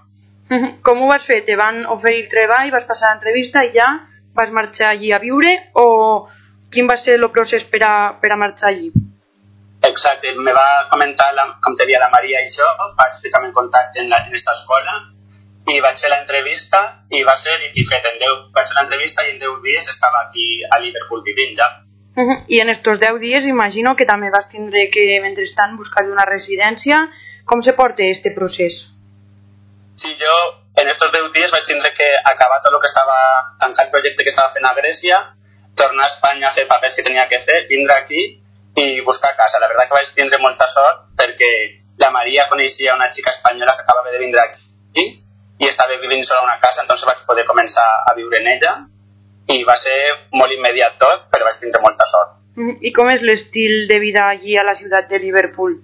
Com 0.86 1.02
ho 1.02 1.10
vas 1.10 1.26
fer? 1.26 1.40
Te 1.46 1.56
van 1.58 1.82
oferir 1.90 2.24
el 2.24 2.30
treball, 2.30 2.70
vas 2.70 2.86
passar 2.86 3.10
l'entrevista 3.10 3.64
i 3.66 3.72
ja 3.74 3.90
vas 4.38 4.54
marxar 4.54 4.92
allí 4.92 5.10
a 5.14 5.18
viure 5.22 5.50
o 5.74 5.86
quin 6.74 6.90
va 6.90 6.98
ser 7.00 7.16
el 7.18 7.30
procés 7.30 7.64
per 7.72 7.82
a, 7.86 7.94
per 8.20 8.32
a 8.34 8.38
marxar 8.40 8.70
allí? 8.72 8.90
Exacte, 9.84 10.32
me 10.40 10.52
va 10.56 10.86
comentar 10.90 11.32
la, 11.36 11.44
com 11.62 11.76
te 11.76 11.86
la 11.86 12.10
Maria 12.12 12.40
i 12.40 12.46
això, 12.48 12.68
vaig 12.98 13.18
ficar-me 13.22 13.50
en 13.50 13.56
contacte 13.56 14.00
en, 14.00 14.08
la, 14.08 14.24
en 14.26 14.34
esta 14.34 14.52
escola 14.56 14.94
i 15.72 15.80
vaig 15.80 16.00
fer 16.00 16.10
l'entrevista 16.12 16.80
i 17.10 17.22
va 17.24 17.34
ser 17.40 17.56
i 17.72 17.84
fet 17.88 18.08
en 18.10 18.18
10, 18.20 18.40
vaig 18.56 18.68
fer 18.68 18.78
l'entrevista 18.78 19.24
i 19.24 19.34
en 19.34 19.38
10 19.42 19.60
dies 19.64 19.88
estava 19.92 20.24
aquí 20.26 20.62
a 20.64 20.80
Liverpool 20.80 21.22
vivint 21.24 21.56
ja. 21.56 21.68
Uh 22.16 22.22
-huh. 22.22 22.44
I 22.48 22.60
en 22.60 22.68
estos 22.70 23.00
10 23.00 23.20
dies 23.20 23.44
imagino 23.44 23.96
que 23.96 24.06
també 24.06 24.30
vas 24.30 24.48
tindre 24.48 24.88
que, 24.90 25.20
mentrestant, 25.20 25.76
buscar 25.76 26.04
una 26.06 26.24
residència. 26.24 26.96
Com 27.44 27.62
se 27.62 27.72
porta 27.72 28.02
este 28.02 28.30
procés? 28.30 28.74
Sí, 29.96 30.16
jo 30.20 30.34
en 30.76 30.88
estos 30.88 31.12
10 31.12 31.32
dies 31.32 31.50
vaig 31.50 31.64
tindre 31.66 31.92
que 31.94 32.08
acabar 32.24 32.62
tot 32.62 32.74
el 32.74 32.80
que 32.80 32.90
estava, 32.92 33.18
tancar 33.60 33.86
el 33.86 33.90
projecte 33.90 34.22
que 34.24 34.30
estava 34.30 34.52
fent 34.52 34.66
a 34.66 34.74
Grècia, 34.74 35.16
tornar 35.74 36.06
a 36.06 36.12
Espanya 36.12 36.50
a 36.50 36.54
fer 36.54 36.66
papers 36.70 36.94
que 36.96 37.04
tenia 37.06 37.28
que 37.28 37.40
fer, 37.46 37.64
vindre 37.68 37.94
aquí 37.96 38.22
i 38.76 39.00
buscar 39.06 39.34
casa. 39.36 39.60
La 39.60 39.68
veritat 39.70 39.90
que 39.90 39.98
vaig 39.98 40.12
tindre 40.16 40.40
molta 40.42 40.68
sort 40.72 41.06
perquè 41.18 41.50
la 42.02 42.10
Maria 42.10 42.48
coneixia 42.50 42.94
una 42.94 43.10
xica 43.12 43.30
espanyola 43.30 43.76
que 43.76 43.84
acabava 43.86 44.10
de 44.10 44.22
vindre 44.22 44.40
aquí 44.42 45.06
i 45.62 45.68
estava 45.68 45.96
vivint 46.02 46.24
sola 46.26 46.40
a 46.42 46.48
una 46.48 46.58
casa, 46.58 46.82
entonces 46.82 47.06
vaig 47.06 47.20
poder 47.26 47.44
començar 47.46 47.86
a 48.10 48.14
viure 48.16 48.40
en 48.40 48.48
ella 48.56 48.72
i 49.54 49.62
va 49.68 49.76
ser 49.78 49.98
molt 50.32 50.52
immediat 50.52 50.96
tot, 50.98 51.28
però 51.30 51.46
vaig 51.46 51.60
tindre 51.60 51.82
molta 51.84 52.06
sort. 52.10 52.40
Mm, 52.56 52.78
I 52.82 52.92
com 52.96 53.10
és 53.10 53.22
l'estil 53.22 53.86
de 53.90 53.98
vida 54.02 54.28
allí 54.30 54.56
a 54.56 54.64
la 54.66 54.74
ciutat 54.78 55.08
de 55.10 55.20
Liverpool? 55.22 55.76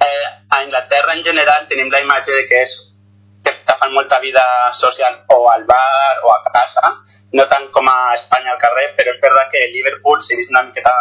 Eh, 0.00 0.26
a 0.50 0.62
Inglaterra 0.64 1.14
en 1.16 1.22
general 1.22 1.66
tenim 1.68 1.90
la 1.92 2.00
imatge 2.04 2.32
de 2.34 2.46
que 2.48 2.62
és 2.64 2.76
que 3.70 3.78
fan 3.78 3.92
molta 3.94 4.18
vida 4.18 4.42
social 4.72 5.22
o 5.28 5.50
al 5.50 5.64
bar 5.64 6.18
o 6.24 6.32
a 6.34 6.42
casa, 6.50 6.98
no 7.32 7.46
tant 7.46 7.70
com 7.70 7.86
a 7.86 8.14
Espanya 8.14 8.54
al 8.54 8.58
carrer, 8.58 8.90
però 8.98 9.14
és 9.14 9.20
veritat 9.22 9.50
que 9.52 9.70
Liverpool 9.70 10.18
segueix 10.26 10.50
una 10.50 10.64
miqueta 10.66 10.94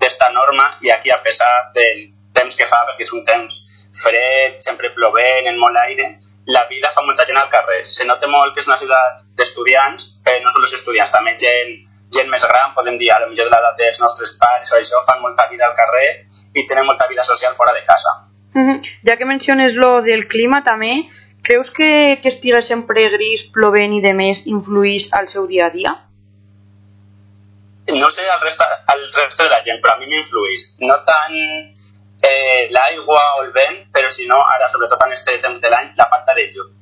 d'esta 0.00 0.30
norma 0.32 0.78
i 0.80 0.90
aquí 0.90 1.12
a 1.12 1.20
pesar 1.22 1.52
del 1.76 2.08
temps 2.32 2.56
que 2.56 2.68
fa, 2.70 2.84
perquè 2.88 3.04
és 3.04 3.12
un 3.12 3.24
temps 3.28 3.60
fred, 4.02 4.56
sempre 4.64 4.92
plovent, 4.96 5.50
en 5.52 5.60
molt 5.60 5.76
aire, 5.84 6.08
la 6.48 6.64
vida 6.68 6.90
fa 6.96 7.04
molta 7.04 7.26
gent 7.28 7.38
al 7.40 7.52
carrer. 7.52 7.84
Se 7.88 8.08
nota 8.08 8.28
molt 8.28 8.54
que 8.54 8.64
és 8.64 8.68
una 8.68 8.80
ciutat 8.80 9.20
d'estudiants, 9.36 10.08
però 10.24 10.40
no 10.42 10.52
els 10.64 10.76
estudiants, 10.80 11.12
també 11.12 11.36
gent, 11.40 11.76
gent 12.16 12.30
més 12.32 12.44
gran, 12.48 12.72
podem 12.76 12.98
dir, 13.00 13.12
a 13.12 13.20
lo 13.20 13.30
millor 13.30 13.50
de 13.50 13.56
l'edat 13.56 13.80
dels 13.80 14.00
nostres 14.00 14.36
pares 14.40 14.72
o 14.72 14.80
això, 14.80 15.04
fan 15.08 15.20
molta 15.20 15.48
vida 15.52 15.68
al 15.68 15.76
carrer 15.76 16.08
i 16.54 16.66
tenen 16.68 16.88
molta 16.88 17.08
vida 17.08 17.24
social 17.24 17.56
fora 17.56 17.76
de 17.76 17.84
casa. 17.84 18.32
-huh. 18.54 18.80
Ja 19.04 19.16
que 19.16 19.24
menciones 19.24 19.74
lo 19.74 20.02
del 20.02 20.26
clima 20.28 20.62
també, 20.62 21.04
creus 21.44 21.70
que, 21.76 22.18
que 22.22 22.32
estiga 22.32 22.62
sempre 22.66 23.04
gris, 23.12 23.44
plovent 23.54 23.94
i 23.94 24.02
de 24.02 24.14
més 24.16 24.42
influís 24.50 25.06
al 25.12 25.28
seu 25.28 25.46
dia 25.46 25.68
a 25.68 25.74
dia? 25.74 25.92
No 27.92 28.08
sé 28.10 28.24
al 28.24 28.40
resta, 28.40 28.66
al 28.88 29.02
resta 29.12 29.44
de 29.44 29.50
la 29.52 29.60
gent, 29.62 29.80
però 29.84 29.94
a 29.94 30.00
mi 30.00 30.08
m'influís. 30.08 30.70
No 30.80 30.96
tant 31.04 31.36
eh, 32.24 32.68
l'aigua 32.72 33.24
o 33.36 33.42
el 33.44 33.52
vent, 33.52 33.82
però 33.92 34.08
si 34.10 34.26
no, 34.30 34.40
ara, 34.56 34.70
sobretot 34.72 35.04
en 35.04 35.12
aquest 35.12 35.28
temps 35.44 35.60
de 35.60 35.72
l'any, 35.72 35.92
la 36.00 36.08
falta 36.08 36.34
de 36.38 36.48
llum. 36.54 36.72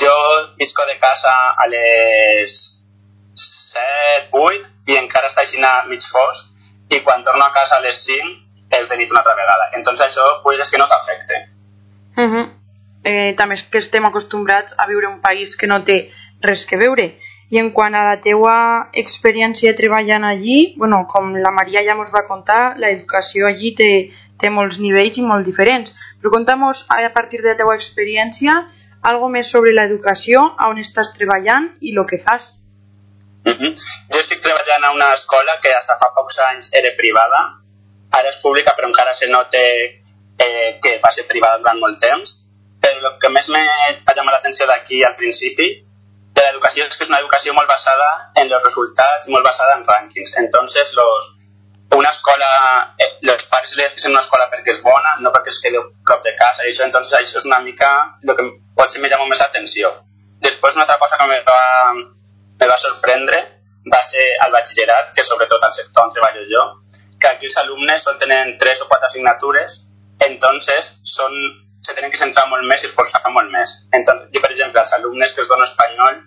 Jo 0.00 0.14
visco 0.56 0.84
de 0.88 0.96
casa 1.00 1.34
a 1.56 1.68
les 1.72 2.56
7, 3.36 4.32
8 4.32 4.92
i 4.92 4.98
encara 5.00 5.28
està 5.28 5.44
així 5.44 5.60
mig 5.88 6.04
fosc 6.12 6.92
i 6.92 7.00
quan 7.04 7.24
torno 7.24 7.44
a 7.44 7.52
casa 7.52 7.76
a 7.76 7.84
les 7.84 8.00
5 8.04 8.76
és 8.76 8.88
de 8.88 8.96
nit 8.96 9.10
una 9.10 9.20
altra 9.20 9.36
vegada. 9.36 9.70
Entonces 9.74 10.06
això 10.08 10.42
pues, 10.42 10.60
és 10.60 10.70
que 10.70 10.78
no 10.78 10.88
t'afecte. 10.88 11.36
Uh 12.16 12.28
-huh. 12.32 12.65
Eh, 13.06 13.32
també 13.38 13.56
és 13.56 13.64
que 13.70 13.78
estem 13.78 14.04
acostumbrats 14.04 14.74
a 14.76 14.86
viure 14.90 15.08
un 15.08 15.20
país 15.22 15.54
que 15.56 15.70
no 15.70 15.82
té 15.86 16.10
res 16.42 16.66
que 16.66 16.78
veure. 16.80 17.14
I 17.54 17.60
en 17.62 17.70
quant 17.70 17.94
a 17.94 18.02
la 18.02 18.16
teua 18.18 18.56
experiència 18.98 19.76
treballant 19.78 20.24
allí, 20.26 20.74
bueno, 20.76 21.04
com 21.06 21.30
la 21.38 21.52
Maria 21.54 21.84
ja 21.86 21.94
ens 21.94 22.10
va 22.10 22.26
contar, 22.26 22.74
l'educació 22.82 23.46
allí 23.46 23.70
té 23.78 23.90
té 24.40 24.50
molts 24.52 24.80
nivells 24.82 25.18
i 25.20 25.24
molt 25.24 25.46
diferents. 25.48 25.92
Però 26.20 26.32
conta'm 26.34 26.64
a 26.66 27.12
partir 27.14 27.42
de 27.42 27.52
la 27.52 27.58
teva 27.58 27.76
experiència 27.76 28.56
algo 29.10 29.28
més 29.32 29.50
sobre 29.52 29.74
l'educació, 29.76 30.42
on 30.66 30.80
estàs 30.82 31.12
treballant 31.16 31.70
i 31.80 31.94
el 31.94 32.06
que 32.10 32.18
fas. 32.26 32.42
Uh 33.46 33.54
-huh. 33.54 33.72
Jo 34.12 34.18
estic 34.18 34.42
treballant 34.42 34.84
a 34.84 34.92
una 34.92 35.12
escola 35.14 35.60
que 35.62 35.70
fins 35.70 36.00
fa 36.00 36.14
pocs 36.16 36.38
anys 36.50 36.68
era 36.72 36.90
privada, 36.96 37.40
ara 38.10 38.28
és 38.28 38.42
pública 38.42 38.74
però 38.76 38.88
encara 38.88 39.14
se 39.14 39.26
nota 39.28 39.58
eh, 40.44 40.78
que 40.82 41.00
va 41.04 41.10
ser 41.12 41.26
privada 41.28 41.58
durant 41.58 41.78
molt 41.78 42.00
temps, 42.00 42.45
el 42.90 43.06
que 43.22 43.30
més 43.34 43.48
me 43.52 43.62
va 44.06 44.14
llamar 44.16 44.36
l'atenció 44.36 44.66
d'aquí 44.68 45.02
al 45.04 45.16
principi 45.18 45.68
de 46.36 46.44
l'educació 46.44 46.84
és 46.84 46.96
que 46.96 47.04
és 47.06 47.10
una 47.10 47.22
educació 47.22 47.54
molt 47.56 47.68
basada 47.70 48.08
en 48.42 48.50
els 48.50 48.64
resultats 48.68 49.28
molt 49.32 49.46
basada 49.46 49.78
en 49.78 49.86
rànquings. 49.88 50.34
Entonces, 50.42 50.92
los, 50.98 51.30
una 51.96 52.10
escola, 52.10 52.50
eh, 52.98 53.12
los 53.22 53.44
pares 53.52 53.72
li 53.76 53.86
dicen 53.94 54.12
una 54.12 54.20
escola 54.20 54.48
perquè 54.52 54.74
és 54.74 54.82
bona, 54.84 55.16
no 55.24 55.32
perquè 55.32 55.54
es 55.54 55.60
quedi 55.64 55.80
prop 56.04 56.22
de 56.24 56.34
casa 56.36 56.66
i 56.66 56.72
això, 56.72 56.84
entonces 56.84 57.16
això 57.18 57.40
és 57.40 57.48
una 57.48 57.60
mica 57.64 57.90
el 58.22 58.36
que 58.36 58.46
potser 58.76 59.00
me 59.00 59.08
llama 59.08 59.28
més 59.30 59.40
l'atenció. 59.40 59.92
Després 60.44 60.76
una 60.76 60.84
altra 60.84 60.98
cosa 61.00 61.16
que 61.16 61.28
me 61.30 61.40
va, 61.46 61.60
me 62.60 62.68
va 62.68 62.78
sorprendre 62.84 63.42
va 63.92 64.02
ser 64.10 64.26
el 64.44 64.52
batxillerat, 64.52 65.12
que 65.14 65.24
sobretot 65.24 65.62
al 65.62 65.74
sector 65.74 66.04
on 66.04 66.12
treballo 66.12 66.42
jo, 66.50 66.64
que 67.20 67.28
aquí 67.28 67.46
els 67.48 67.58
alumnes 67.62 68.02
sol 68.02 68.18
tenen 68.18 68.56
tres 68.60 68.82
o 68.82 68.88
quatre 68.90 69.08
assignatures, 69.08 69.78
entonces 70.26 70.90
són, 71.16 71.32
se 71.86 71.94
tenen 71.94 72.10
que 72.10 72.18
centrar 72.18 72.48
molt 72.50 72.66
més 72.66 72.82
i 72.82 72.88
esforçar 72.90 73.22
molt 73.30 73.52
més. 73.52 73.72
Entonces, 73.94 74.32
jo, 74.34 74.42
per 74.42 74.50
exemple, 74.50 74.82
els 74.82 74.94
alumnes 74.98 75.34
que 75.34 75.44
es 75.44 75.50
dono 75.52 75.66
espanyol 75.68 76.18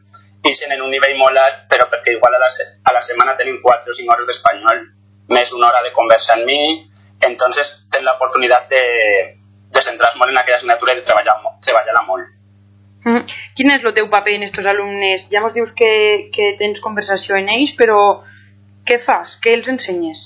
ixen 0.48 0.72
en 0.72 0.86
un 0.86 0.94
nivell 0.94 1.18
molt 1.20 1.38
alt, 1.38 1.66
però 1.72 1.90
perquè 1.92 2.16
igual 2.16 2.38
a 2.38 2.40
la, 2.40 2.48
a 2.48 2.96
la 2.96 3.04
setmana 3.04 3.36
tenim 3.40 3.60
4 3.64 3.92
o 3.92 3.98
5 3.98 4.14
hores 4.16 4.30
d'espanyol, 4.30 4.86
més 5.36 5.52
una 5.58 5.68
hora 5.68 5.84
de 5.84 5.92
conversa 5.94 6.38
amb 6.38 6.48
mi, 6.48 6.62
entonces 7.28 7.74
tenen 7.92 8.08
l'oportunitat 8.08 8.70
de, 8.72 8.84
de 9.76 9.84
centrar-se 9.84 10.18
molt 10.18 10.32
en 10.32 10.40
aquella 10.40 10.62
assignatura 10.62 10.96
i 10.96 11.02
de 11.02 11.06
treballar-la 11.08 11.56
treballar 11.66 12.06
molt. 12.08 12.36
Mm. 13.04 13.24
Quin 13.56 13.72
és 13.76 13.84
el 13.84 13.96
teu 13.96 14.10
paper 14.12 14.36
en 14.38 14.48
estos 14.48 14.66
alumnes? 14.68 15.28
Ja 15.32 15.44
mos 15.44 15.56
dius 15.56 15.72
que, 15.76 15.92
que 16.36 16.54
tens 16.60 16.80
conversació 16.84 17.36
en 17.40 17.52
ells, 17.52 17.76
però 17.80 18.00
què 18.88 19.00
fas? 19.04 19.36
Què 19.44 19.56
els 19.60 19.68
ensenyes? 19.72 20.24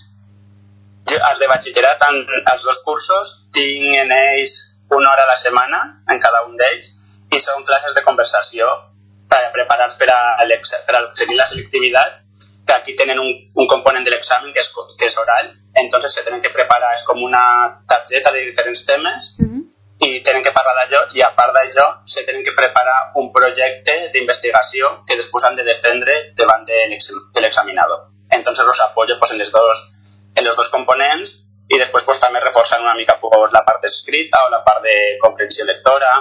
Jo, 1.09 1.17
els 1.17 1.41
de 1.41 1.49
batxillerat, 1.51 2.05
en 2.07 2.21
els 2.53 2.63
dos 2.63 2.79
cursos, 2.85 3.33
tinc 3.53 3.97
en 4.05 4.13
ells 4.15 4.53
una 4.97 5.11
hora 5.11 5.23
a 5.23 5.31
la 5.31 5.37
setmana, 5.37 5.79
en 6.09 6.19
cada 6.19 6.43
un 6.47 6.57
d'ells, 6.57 6.89
i 7.33 7.39
són 7.41 7.65
classes 7.65 7.95
de 7.95 8.03
conversació 8.05 8.69
per 9.29 9.49
preparar-se 9.53 9.97
per, 9.97 10.09
a 10.13 10.47
per 10.87 10.95
a 10.99 11.03
seguir 11.17 11.37
la 11.37 11.47
selectivitat, 11.49 12.21
que 12.67 12.73
aquí 12.73 12.95
tenen 12.95 13.19
un, 13.19 13.31
un 13.55 13.67
component 13.67 14.05
de 14.05 14.11
l'examen 14.13 14.53
que, 14.53 14.61
és, 14.61 14.69
que 14.99 15.09
és 15.09 15.17
oral, 15.17 15.51
entonces 15.81 16.13
se 16.13 16.23
tenen 16.23 16.41
que 16.41 16.53
preparar, 16.53 16.93
és 16.95 17.03
com 17.07 17.19
una 17.23 17.43
targeta 17.89 18.31
de 18.31 18.45
diferents 18.49 18.85
temes, 18.87 19.35
mm 19.39 19.49
-hmm 19.49 19.63
i 20.03 20.21
tenen 20.23 20.43
que 20.43 20.51
parlar 20.51 20.73
d'allò 20.77 21.01
i 21.15 21.21
a 21.23 21.31
part 21.37 21.53
d'això 21.55 21.85
se 22.05 22.25
tenen 22.27 22.43
que 22.43 22.55
preparar 22.57 23.13
un 23.21 23.31
projecte 23.31 24.09
d'investigació 24.13 25.03
que 25.07 25.17
després 25.19 25.45
han 25.47 25.55
de 25.55 25.63
defendre 25.63 26.15
davant 26.35 26.65
de 26.67 27.41
l'examinador. 27.41 28.09
Entonces 28.29 28.65
los 28.65 28.79
apoyo 28.81 29.17
pues, 29.19 29.31
en, 29.31 29.39
los 29.39 29.51
dos, 29.51 29.77
en 30.35 30.45
los 30.45 30.55
dos 30.55 30.69
components 30.69 31.42
i 31.73 31.81
després 31.81 32.05
pues, 32.07 32.21
també 32.21 32.41
reforçant 32.43 32.83
una 32.85 32.95
mica 32.99 33.17
pues, 33.21 33.51
la 33.55 33.63
part 33.67 33.85
escrita 33.89 34.45
o 34.45 34.51
la 34.53 34.63
part 34.65 34.83
de 34.85 34.95
comprensió 35.23 35.65
lectora. 35.65 36.13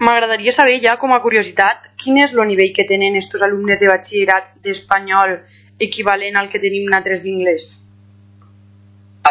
M'agradaria 0.00 0.52
saber 0.56 0.80
ja 0.84 0.96
com 1.00 1.12
a 1.14 1.20
curiositat 1.24 1.92
quin 2.02 2.18
és 2.24 2.32
el 2.36 2.48
nivell 2.48 2.72
que 2.76 2.88
tenen 2.88 3.16
estos 3.20 3.42
alumnes 3.46 3.78
de 3.80 3.90
batxillerat 3.92 4.56
d'espanyol 4.64 5.38
equivalent 5.78 6.36
al 6.40 6.50
que 6.52 6.60
tenim 6.62 6.88
nosaltres 6.88 7.22
d'inglès 7.24 7.68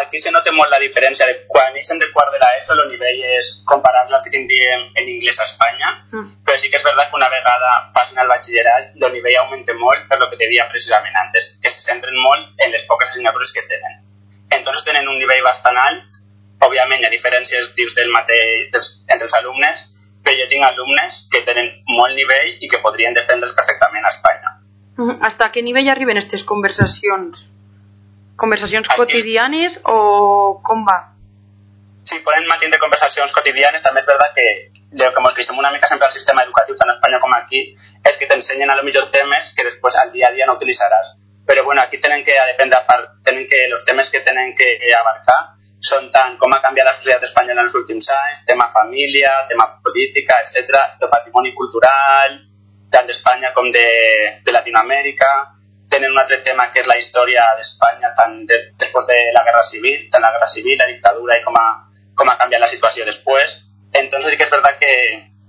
aquí 0.09 0.19
se 0.19 0.31
nota 0.31 0.51
molt 0.51 0.71
la 0.71 0.79
diferència 0.81 1.25
de 1.29 1.35
quan 1.47 1.75
eixen 1.75 1.99
de 2.01 2.09
quart 2.13 2.33
de 2.33 2.39
l'ESO 2.41 2.75
el 2.75 2.91
nivell 2.91 3.21
és 3.37 3.49
comparable 3.71 4.17
al 4.17 4.23
que 4.25 4.33
tindríem 4.33 4.85
en 4.95 5.09
anglès 5.13 5.39
a 5.39 5.47
Espanya 5.49 5.89
mm. 6.11 6.27
però 6.45 6.57
sí 6.57 6.69
que 6.69 6.77
és 6.79 6.85
veritat 6.85 7.09
que 7.09 7.19
una 7.21 7.31
vegada 7.33 7.71
passen 7.95 8.21
al 8.21 8.29
batxillerat 8.33 8.93
el 9.07 9.13
nivell 9.17 9.39
augmenta 9.43 9.77
molt 9.81 10.05
per 10.09 10.19
lo 10.19 10.29
que 10.29 10.37
te 10.41 10.49
deia 10.51 10.69
precisament 10.69 11.17
antes 11.23 11.51
que 11.61 11.73
se 11.73 11.81
centren 11.87 12.17
molt 12.27 12.65
en 12.65 12.71
les 12.75 12.85
poques 12.91 13.09
assignatures 13.09 13.53
que 13.55 13.65
tenen 13.73 14.08
entonces 14.49 14.85
tenen 14.85 15.07
un 15.07 15.19
nivell 15.19 15.43
bastant 15.45 15.77
alt 15.77 16.19
òbviament 16.67 17.01
hi 17.01 17.07
ha 17.07 17.13
diferències 17.13 17.71
dins 17.77 17.95
del 17.95 18.11
mateix 18.15 18.71
dels, 18.73 18.89
entre 19.07 19.29
els 19.29 19.37
alumnes 19.41 19.85
però 20.23 20.35
jo 20.35 20.49
tinc 20.51 20.65
alumnes 20.67 21.21
que 21.31 21.45
tenen 21.47 21.69
molt 21.87 22.17
nivell 22.17 22.57
i 22.59 22.67
que 22.67 22.81
podrien 22.83 23.15
defendre's 23.15 23.55
perfectament 23.55 24.03
a 24.03 24.11
Espanya. 24.11 24.51
Hasta 25.23 25.47
què 25.53 25.63
nivell 25.63 25.87
arriben 25.93 26.19
aquestes 26.19 26.43
conversacions? 26.43 27.47
conversacions 28.39 28.87
Aquí. 28.89 28.97
quotidianes 28.97 29.77
o 29.83 30.61
com 30.63 30.83
va? 30.87 30.97
Sí, 32.07 32.17
poden 32.25 32.47
mantenir 32.47 32.79
conversacions 32.81 33.33
quotidianes. 33.35 33.83
També 33.83 34.01
és 34.01 34.07
veritat 34.07 34.33
que 34.33 34.47
el 35.05 35.13
que 35.13 35.21
ens 35.21 35.35
queixem 35.37 35.59
una 35.59 35.71
mica 35.75 35.87
sempre 35.91 36.07
al 36.07 36.15
sistema 36.15 36.43
educatiu, 36.47 36.75
tant 36.79 36.89
a 36.89 36.95
Espanya 36.97 37.19
com 37.21 37.35
aquí, 37.35 37.61
és 38.01 38.17
que 38.17 38.25
t'ensenyen 38.31 38.71
a 38.71 38.77
lo 38.79 38.85
millor 38.87 39.11
temes 39.13 39.51
que 39.55 39.67
després 39.67 39.99
al 40.01 40.11
dia 40.15 40.29
a 40.29 40.33
dia 40.33 40.47
no 40.47 40.55
utilitzaràs. 40.57 41.18
Però 41.49 41.63
bueno, 41.65 41.81
aquí 41.81 41.97
tenen 41.97 42.21
que 42.23 42.35
dependre, 42.51 42.83
tenen 43.25 43.47
que 43.49 43.63
els 43.65 43.81
temes 43.85 44.11
que 44.13 44.19
tenen 44.21 44.51
que 44.53 44.67
abarcar 44.93 45.39
són 45.81 46.09
tant 46.13 46.35
com 46.37 46.51
ha 46.53 46.59
canviat 46.61 46.85
la 46.85 46.93
societat 46.97 47.23
espanyola 47.25 47.63
en 47.63 47.69
els 47.69 47.77
últims 47.79 48.05
anys, 48.13 48.43
tema 48.45 48.67
família, 48.75 49.31
tema 49.49 49.65
política, 49.81 50.37
etc, 50.43 50.75
el 51.01 51.09
patrimoni 51.09 51.53
cultural, 51.55 52.35
tant 52.93 53.07
d'Espanya 53.07 53.49
com 53.55 53.71
de, 53.73 53.87
de 54.45 54.53
Latinoamèrica, 54.53 55.29
tenen 55.89 56.13
un 56.13 56.21
altre 56.21 56.37
tema 56.45 56.67
que 56.69 56.83
és 56.83 56.89
la 56.91 56.99
història 57.01 57.47
d'Espanya 57.57 58.11
tant 58.19 58.35
de, 58.45 58.59
després 58.83 59.07
de 59.09 59.19
la 59.33 59.43
Guerra 59.47 59.63
Civil, 59.71 60.05
tant 60.13 60.25
la 60.25 60.33
Guerra 60.35 60.51
Civil, 60.53 60.77
la 60.77 60.91
dictadura 60.91 61.39
i 61.39 61.43
com 61.47 61.57
ha, 61.57 61.67
com 62.13 62.29
ha 62.29 62.37
canviat 62.43 62.61
la 62.61 62.69
situació 62.75 63.07
després. 63.09 63.57
Entonces 64.03 64.35
sí 64.35 64.37
que 64.37 64.45
és 64.45 64.53
veritat 64.53 64.77
que 64.83 64.93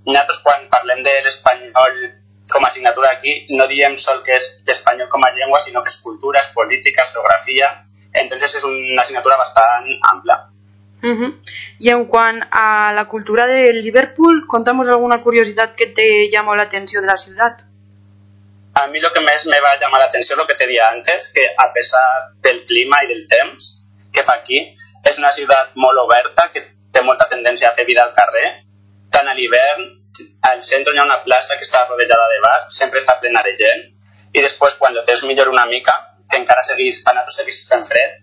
nosaltres 0.07 0.41
quan 0.47 0.65
parlem 0.73 1.05
de 1.05 1.13
l'espanyol 1.27 2.01
com 2.49 2.65
a 2.65 2.69
assignatura 2.69 3.11
aquí 3.11 3.47
no 3.49 3.67
diem 3.67 3.97
sol 3.97 4.23
que 4.23 4.33
és 4.35 4.47
l'espanyol 4.67 5.09
com 5.09 5.23
a 5.25 5.31
llengua, 5.31 5.61
sinó 5.65 5.83
que 5.83 5.89
és 5.89 5.99
cultura, 6.01 6.41
és 6.41 6.53
política, 6.53 7.03
és 7.03 7.13
geografia, 7.13 7.69
entonces 8.13 8.55
és 8.55 8.63
una 8.63 9.01
assignatura 9.01 9.37
bastant 9.37 9.91
ampla. 10.11 10.47
Uh 11.03 11.17
-huh. 11.17 11.33
I 11.79 11.89
en 11.89 12.05
quant 12.05 12.41
a 12.51 12.93
la 12.93 13.05
cultura 13.05 13.47
de 13.47 13.73
Liverpool, 13.73 14.45
contamos 14.47 14.87
alguna 14.87 15.21
curiositat 15.21 15.75
que 15.75 15.87
te 15.87 16.29
llamó 16.29 16.55
la 16.55 16.63
atenció 16.63 17.01
de 17.01 17.07
la 17.07 17.17
ciutat? 17.17 17.71
a 18.73 18.87
mí 18.87 18.99
lo 18.99 19.11
que 19.11 19.21
más 19.21 19.45
me 19.45 19.59
va 19.59 19.71
a 19.71 19.79
llamar 19.79 19.99
la 19.99 20.07
atención 20.07 20.37
lo 20.37 20.47
que 20.47 20.55
te 20.55 20.65
decía 20.65 20.89
antes, 20.89 21.31
que 21.33 21.43
a 21.57 21.73
pesar 21.73 22.31
del 22.41 22.65
clima 22.65 22.97
y 23.03 23.07
del 23.07 23.27
temps 23.27 23.83
que 24.13 24.23
fa 24.23 24.33
aquí, 24.33 24.75
és 25.07 25.17
una 25.17 25.31
ciutat 25.33 25.71
molt 25.75 25.97
oberta, 25.97 26.49
que 26.53 26.61
té 26.93 27.01
molta 27.01 27.27
tendència 27.31 27.69
a 27.69 27.75
fer 27.77 27.85
vida 27.87 28.03
al 28.03 28.13
carrer. 28.13 28.63
Tant 29.11 29.27
a 29.27 29.33
l'hivern, 29.33 29.87
al 30.49 30.63
centre 30.67 30.93
hi 30.93 30.99
ha 30.99 31.07
una 31.07 31.21
plaça 31.25 31.57
que 31.57 31.67
està 31.67 31.83
rodejada 31.87 32.27
de 32.31 32.39
bars, 32.43 32.71
sempre 32.77 33.01
està 33.01 33.17
plena 33.19 33.43
de 33.45 33.53
gent, 33.59 33.83
i 34.33 34.43
després 34.43 34.77
quan 34.79 34.95
el 34.95 35.05
temps 35.07 35.23
millora 35.27 35.53
una 35.53 35.67
mica, 35.69 35.95
que 36.29 36.39
encara 36.39 36.63
seguís, 36.67 37.01
a 37.05 37.13
nosaltres 37.13 37.39
seguís 37.41 37.61
fent 37.69 37.85
fred, 37.89 38.17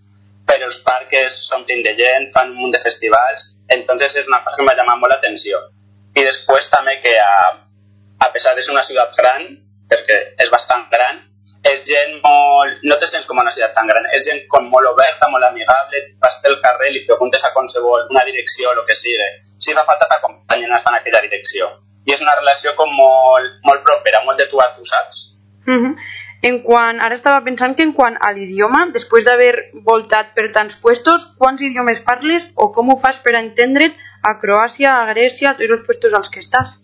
però 0.49 0.69
els 0.69 0.81
parques 0.85 1.39
s'omplin 1.49 1.83
de 1.85 1.95
gent, 1.99 2.31
fan 2.35 2.55
un 2.55 2.61
munt 2.63 2.75
de 2.75 2.81
festivals, 2.85 3.45
entonces 3.69 4.17
és 4.17 4.29
una 4.31 4.41
cosa 4.45 4.57
que 4.57 4.65
m'ha 4.65 4.77
llamat 4.79 5.01
molt 5.03 5.13
l'atenció. 5.13 5.61
I 6.17 6.25
després 6.25 6.71
també 6.73 6.97
que 7.05 7.15
a, 7.21 7.33
a 8.25 8.29
pesar 8.33 8.55
de 8.57 8.65
ser 8.65 8.73
una 8.73 8.85
ciutat 8.87 9.13
gran, 9.21 9.45
perquè 9.93 10.19
és 10.41 10.53
bastant 10.53 10.89
gran, 10.93 11.21
és 11.67 11.81
gent 11.87 12.15
molt... 12.23 12.85
no 12.87 12.99
te 13.01 13.09
sents 13.11 13.27
com 13.27 13.41
una 13.41 13.53
ciutat 13.55 13.75
tan 13.75 13.89
gran, 13.91 14.07
és 14.15 14.25
gent 14.29 14.45
com 14.53 14.69
molt 14.71 14.91
oberta, 14.93 15.31
molt 15.33 15.49
amigable, 15.49 16.05
vas 16.23 16.39
pel 16.45 16.59
carrer, 16.63 16.93
li 16.95 17.05
preguntes 17.09 17.45
a 17.45 17.53
qualsevol 17.57 18.07
una 18.13 18.25
direcció 18.29 18.71
o 18.71 18.77
el 18.77 18.87
que 18.87 18.97
sigui. 18.99 19.29
Si 19.59 19.75
fa 19.75 19.85
falta 19.89 20.09
t'acompanyen 20.13 20.71
en 20.71 20.95
aquella 20.95 21.25
direcció. 21.27 21.73
I 22.07 22.15
és 22.15 22.23
una 22.25 22.37
relació 22.39 22.73
com 22.79 22.95
molt, 22.95 23.59
molt 23.67 23.85
propera, 23.85 24.23
molt 24.25 24.39
de 24.39 24.47
tu 24.49 24.63
a 24.63 24.71
tu, 24.77 24.85
saps? 24.87 25.17
Mm 25.67 25.79
-hmm. 25.83 25.95
En 26.49 26.61
quant, 26.63 27.01
ara 27.03 27.17
estava 27.19 27.43
pensant 27.43 27.75
que 27.75 27.83
en 27.83 27.93
quant 27.93 28.17
a 28.23 28.31
l'idioma, 28.33 28.85
després 28.95 29.25
d'haver 29.27 29.55
voltat 29.89 30.35
per 30.37 30.53
tants 30.55 30.77
puestos, 30.85 31.25
quants 31.41 31.61
idiomes 31.61 32.01
parles 32.07 32.45
o 32.55 32.71
com 32.75 32.91
ho 32.91 32.97
fas 33.03 33.19
per 33.25 33.35
entendre't 33.35 33.97
a 34.23 34.39
Croàcia, 34.39 34.93
a 34.93 35.09
Grècia, 35.11 35.51
a 35.51 35.57
tots 35.59 35.75
els 35.77 35.87
puestos 35.87 36.15
als 36.15 36.31
que 36.31 36.39
estàs? 36.39 36.79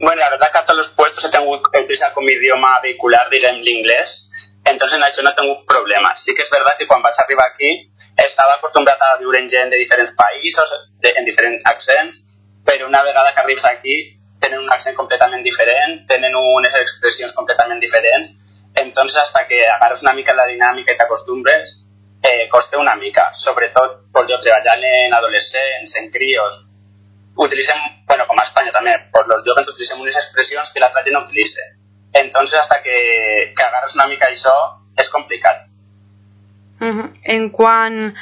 Bueno, 0.00 0.20
la 0.20 0.30
verdad 0.30 0.52
que 0.52 0.58
a 0.58 0.64
todos 0.64 0.86
los 0.86 0.94
puestos 0.94 1.24
he 1.24 1.30
tenido 1.30 1.60
que 1.62 1.80
utilizar 1.80 2.12
como 2.14 2.28
idioma 2.28 2.80
vehicular, 2.80 3.28
direm, 3.30 3.60
l'inglès, 3.60 4.30
entonces 4.64 4.96
en 4.98 5.02
això 5.02 5.22
no 5.24 5.32
he 5.32 5.38
tingut 5.38 5.64
problemes. 5.66 6.22
Sí 6.22 6.34
que 6.34 6.44
és 6.44 6.50
verdad 6.52 6.76
que 6.78 6.86
quan 6.86 7.02
vaig 7.02 7.18
arribar 7.18 7.48
aquí 7.50 7.70
estava 8.14 8.54
acostumbrat 8.58 9.02
a 9.02 9.16
viure 9.18 9.40
en 9.40 9.48
gent 9.50 9.70
de 9.70 9.80
diferents 9.80 10.14
països, 10.14 10.70
de, 11.02 11.14
en 11.18 11.24
diferents 11.26 11.66
accents, 11.66 12.22
però 12.66 12.86
una 12.86 13.02
vegada 13.02 13.32
que 13.34 13.42
arribes 13.42 13.64
aquí 13.64 13.96
tenen 14.38 14.60
un 14.60 14.70
accent 14.70 14.94
completament 14.94 15.42
diferent, 15.42 16.04
tenen 16.06 16.36
unes 16.36 16.78
expressions 16.78 17.34
completament 17.34 17.80
diferents, 17.80 18.30
entonces 18.74 19.18
hasta 19.18 19.46
que 19.48 19.66
agarres 19.66 20.02
una 20.02 20.14
mica 20.14 20.34
la 20.34 20.46
dinàmica 20.46 20.94
i 20.94 20.98
t'acostumbres, 20.98 21.74
eh, 22.22 22.46
costa 22.48 22.78
una 22.78 22.94
mica, 22.94 23.30
sobretot 23.34 24.12
per 24.14 24.26
jo 24.30 24.38
treballant 24.38 24.84
en 24.84 25.14
adolescents, 25.14 25.96
en 25.96 26.10
crios, 26.12 26.67
utilicen, 27.38 27.78
bueno, 28.06 28.26
com 28.26 28.40
a 28.40 28.46
Espanya 28.48 28.74
també, 28.74 28.94
per 29.14 29.24
los 29.30 29.44
jóvenes 29.46 29.70
utilicem 29.70 30.00
unes 30.02 30.16
expressions 30.18 30.72
que 30.74 30.82
l'altra 30.82 31.04
gent 31.06 31.14
no 31.16 31.24
utilitza. 31.24 31.66
Entonces, 32.12 32.58
hasta 32.58 32.82
que, 32.82 33.52
que 33.54 33.64
agarres 33.64 33.94
una 33.94 34.08
mica 34.10 34.26
això, 34.26 34.54
és 34.98 35.10
complicat. 35.14 35.66
Uh 36.80 36.94
-huh. 36.94 37.08
En 37.24 37.50
quant 37.50 38.14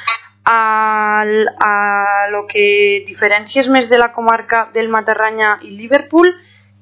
a, 0.45 1.23
a 1.23 2.29
lo 2.31 2.45
que 2.47 3.03
diferències 3.07 3.67
més 3.67 3.89
de 3.89 3.97
la 3.97 4.11
comarca 4.11 4.69
del 4.73 4.89
Matarranya 4.89 5.59
i 5.61 5.71
Liverpool, 5.71 6.29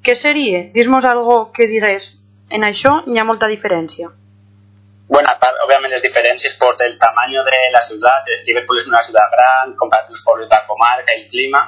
què 0.04 0.16
seria? 0.16 0.70
Dis-nos 0.74 1.06
algo 1.06 1.52
que 1.52 1.68
digués, 1.68 2.04
en 2.50 2.62
això 2.64 3.04
hi 3.08 3.18
ha 3.20 3.24
molta 3.24 3.48
diferència. 3.48 4.12
Bueno, 5.08 5.30
a 5.30 5.38
part, 5.40 5.56
obviamente 5.64 5.96
les 5.96 6.04
diferències 6.04 6.58
pues, 6.60 6.78
del 6.78 6.98
tamaño 6.98 7.44
de 7.44 7.58
la 7.72 7.82
ciutat, 7.88 8.26
Liverpool 8.46 8.80
és 8.80 8.88
una 8.88 9.04
ciutat 9.06 9.32
gran, 9.32 9.76
comparat 9.78 10.06
amb 10.06 10.18
els 10.18 10.24
pobles 10.26 10.50
de 10.50 10.56
la 10.56 10.66
comarca 10.66 11.14
el 11.14 11.28
clima, 11.30 11.62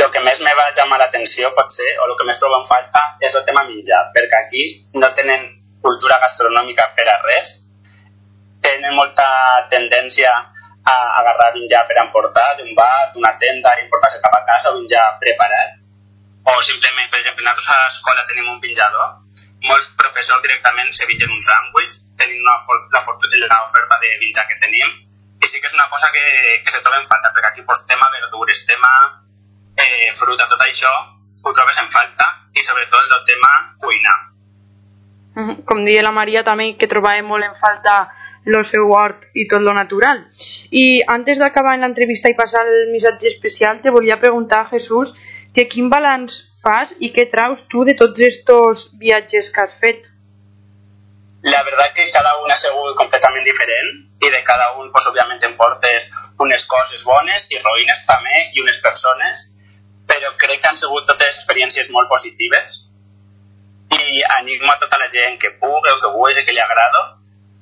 el 0.00 0.10
que 0.10 0.20
més 0.24 0.40
me 0.40 0.52
va 0.56 0.70
llamar 0.76 0.98
l'atenció 1.00 1.50
potser, 1.56 1.90
o 2.00 2.06
el 2.08 2.14
que 2.16 2.24
més 2.24 2.38
trobo 2.40 2.62
en 2.62 2.68
falta, 2.68 3.02
és 3.20 3.34
el 3.34 3.44
tema 3.44 3.66
menjar, 3.68 4.00
perquè 4.14 4.38
aquí 4.38 4.62
no 4.96 5.10
tenen 5.18 5.44
cultura 5.84 6.16
gastronòmica 6.22 6.88
per 6.96 7.06
a 7.12 7.18
res, 7.26 7.52
tenen 8.64 8.96
molta 8.96 9.26
tendència 9.68 10.32
a 10.32 10.94
agarrar 11.20 11.52
menjar 11.54 11.84
per 11.86 11.98
emportar 12.00 12.46
d'un 12.58 12.72
bar, 12.78 13.10
d'una 13.12 13.34
tenda, 13.38 13.74
i 13.78 13.88
portar-se 13.92 14.22
cap 14.24 14.38
a 14.38 14.44
casa 14.48 14.72
o 14.72 14.80
menjar 14.80 15.04
preparat, 15.20 15.76
o 16.48 16.54
simplement, 16.66 17.10
per 17.10 17.20
exemple, 17.20 17.44
nosaltres 17.44 17.68
a 17.70 17.82
l'escola 17.84 18.24
tenim 18.30 18.48
un 18.48 18.62
pinjador, 18.64 19.12
molts 19.68 19.90
professors 20.00 20.42
directament 20.42 20.88
se 20.96 21.06
mengen 21.06 21.36
un 21.36 21.42
sàndwich, 21.44 22.00
tenim 22.18 22.40
una, 22.40 22.56
l'oferta 22.64 24.00
de 24.00 24.14
menjar 24.24 24.48
que 24.48 24.58
tenim, 24.64 24.96
i 25.42 25.50
sí 25.50 25.60
que 25.60 25.68
és 25.68 25.76
una 25.76 25.90
cosa 25.92 26.08
que, 26.14 26.24
que 26.64 26.72
se 26.72 26.80
troba 26.80 27.02
en 27.02 27.06
falta, 27.12 27.30
perquè 27.34 27.52
aquí 27.52 27.62
pues, 27.68 27.84
tema 27.92 28.08
verdures, 28.16 28.64
tema 28.66 28.90
eh, 29.82 30.12
fruta, 30.18 30.48
tot 30.48 30.62
això 30.64 30.92
ho 31.42 31.52
trobes 31.52 31.78
en 31.82 31.90
falta 31.90 32.28
i 32.54 32.62
sobretot 32.62 33.16
el 33.18 33.24
tema 33.26 33.52
cuinar. 33.82 34.18
Com 35.66 35.84
deia 35.84 36.04
la 36.04 36.12
Maria 36.12 36.42
també 36.44 36.74
que 36.78 36.90
trobàvem 36.90 37.26
molt 37.26 37.46
en 37.46 37.54
falta 37.60 37.96
el 38.44 38.58
seu 38.68 38.90
hort 38.90 39.24
i 39.38 39.46
tot 39.48 39.62
lo 39.62 39.72
natural. 39.74 40.24
I 40.70 41.02
antes 41.14 41.38
d'acabar 41.38 41.76
l'entrevista 41.78 42.30
i 42.30 42.38
passar 42.38 42.64
el 42.66 42.90
missatge 42.92 43.30
especial, 43.30 43.80
te 43.82 43.90
volia 43.90 44.20
preguntar, 44.20 44.66
Jesús, 44.70 45.14
que 45.54 45.68
quin 45.68 45.90
balanç 45.92 46.34
fas 46.64 46.92
i 46.98 47.12
què 47.14 47.28
traus 47.30 47.62
tu 47.70 47.84
de 47.84 47.94
tots 47.98 48.20
estos 48.20 48.88
viatges 48.98 49.50
que 49.54 49.62
has 49.62 49.78
fet? 49.80 50.08
La 51.42 51.62
verdad 51.66 51.94
que 51.94 52.10
cada 52.14 52.36
un 52.42 52.50
ha 52.50 52.58
sigut 52.58 52.94
completament 52.96 53.44
diferent 53.44 53.88
i 54.22 54.30
de 54.30 54.42
cada 54.46 54.76
un, 54.78 54.92
pues, 54.92 55.06
òbviament, 55.10 55.42
em 55.42 55.56
portes 55.58 56.06
unes 56.38 56.66
coses 56.70 57.02
bones 57.06 57.48
i 57.50 57.58
ruïnes 57.58 58.04
també 58.06 58.46
i 58.54 58.62
unes 58.62 58.78
persones 58.84 59.48
però 60.12 60.32
crec 60.36 60.60
que 60.60 60.68
han 60.68 60.80
sigut 60.80 61.08
totes 61.08 61.38
experiències 61.38 61.88
molt 61.96 62.10
positives 62.12 62.80
i 63.96 64.20
animo 64.36 64.72
a 64.72 64.78
tota 64.80 64.98
la 65.00 65.08
gent 65.12 65.38
que 65.40 65.54
pugui 65.60 65.92
o 65.92 66.00
que 66.00 66.10
vulgui, 66.16 66.44
que 66.44 66.54
li 66.56 66.60
agrada, 66.60 67.02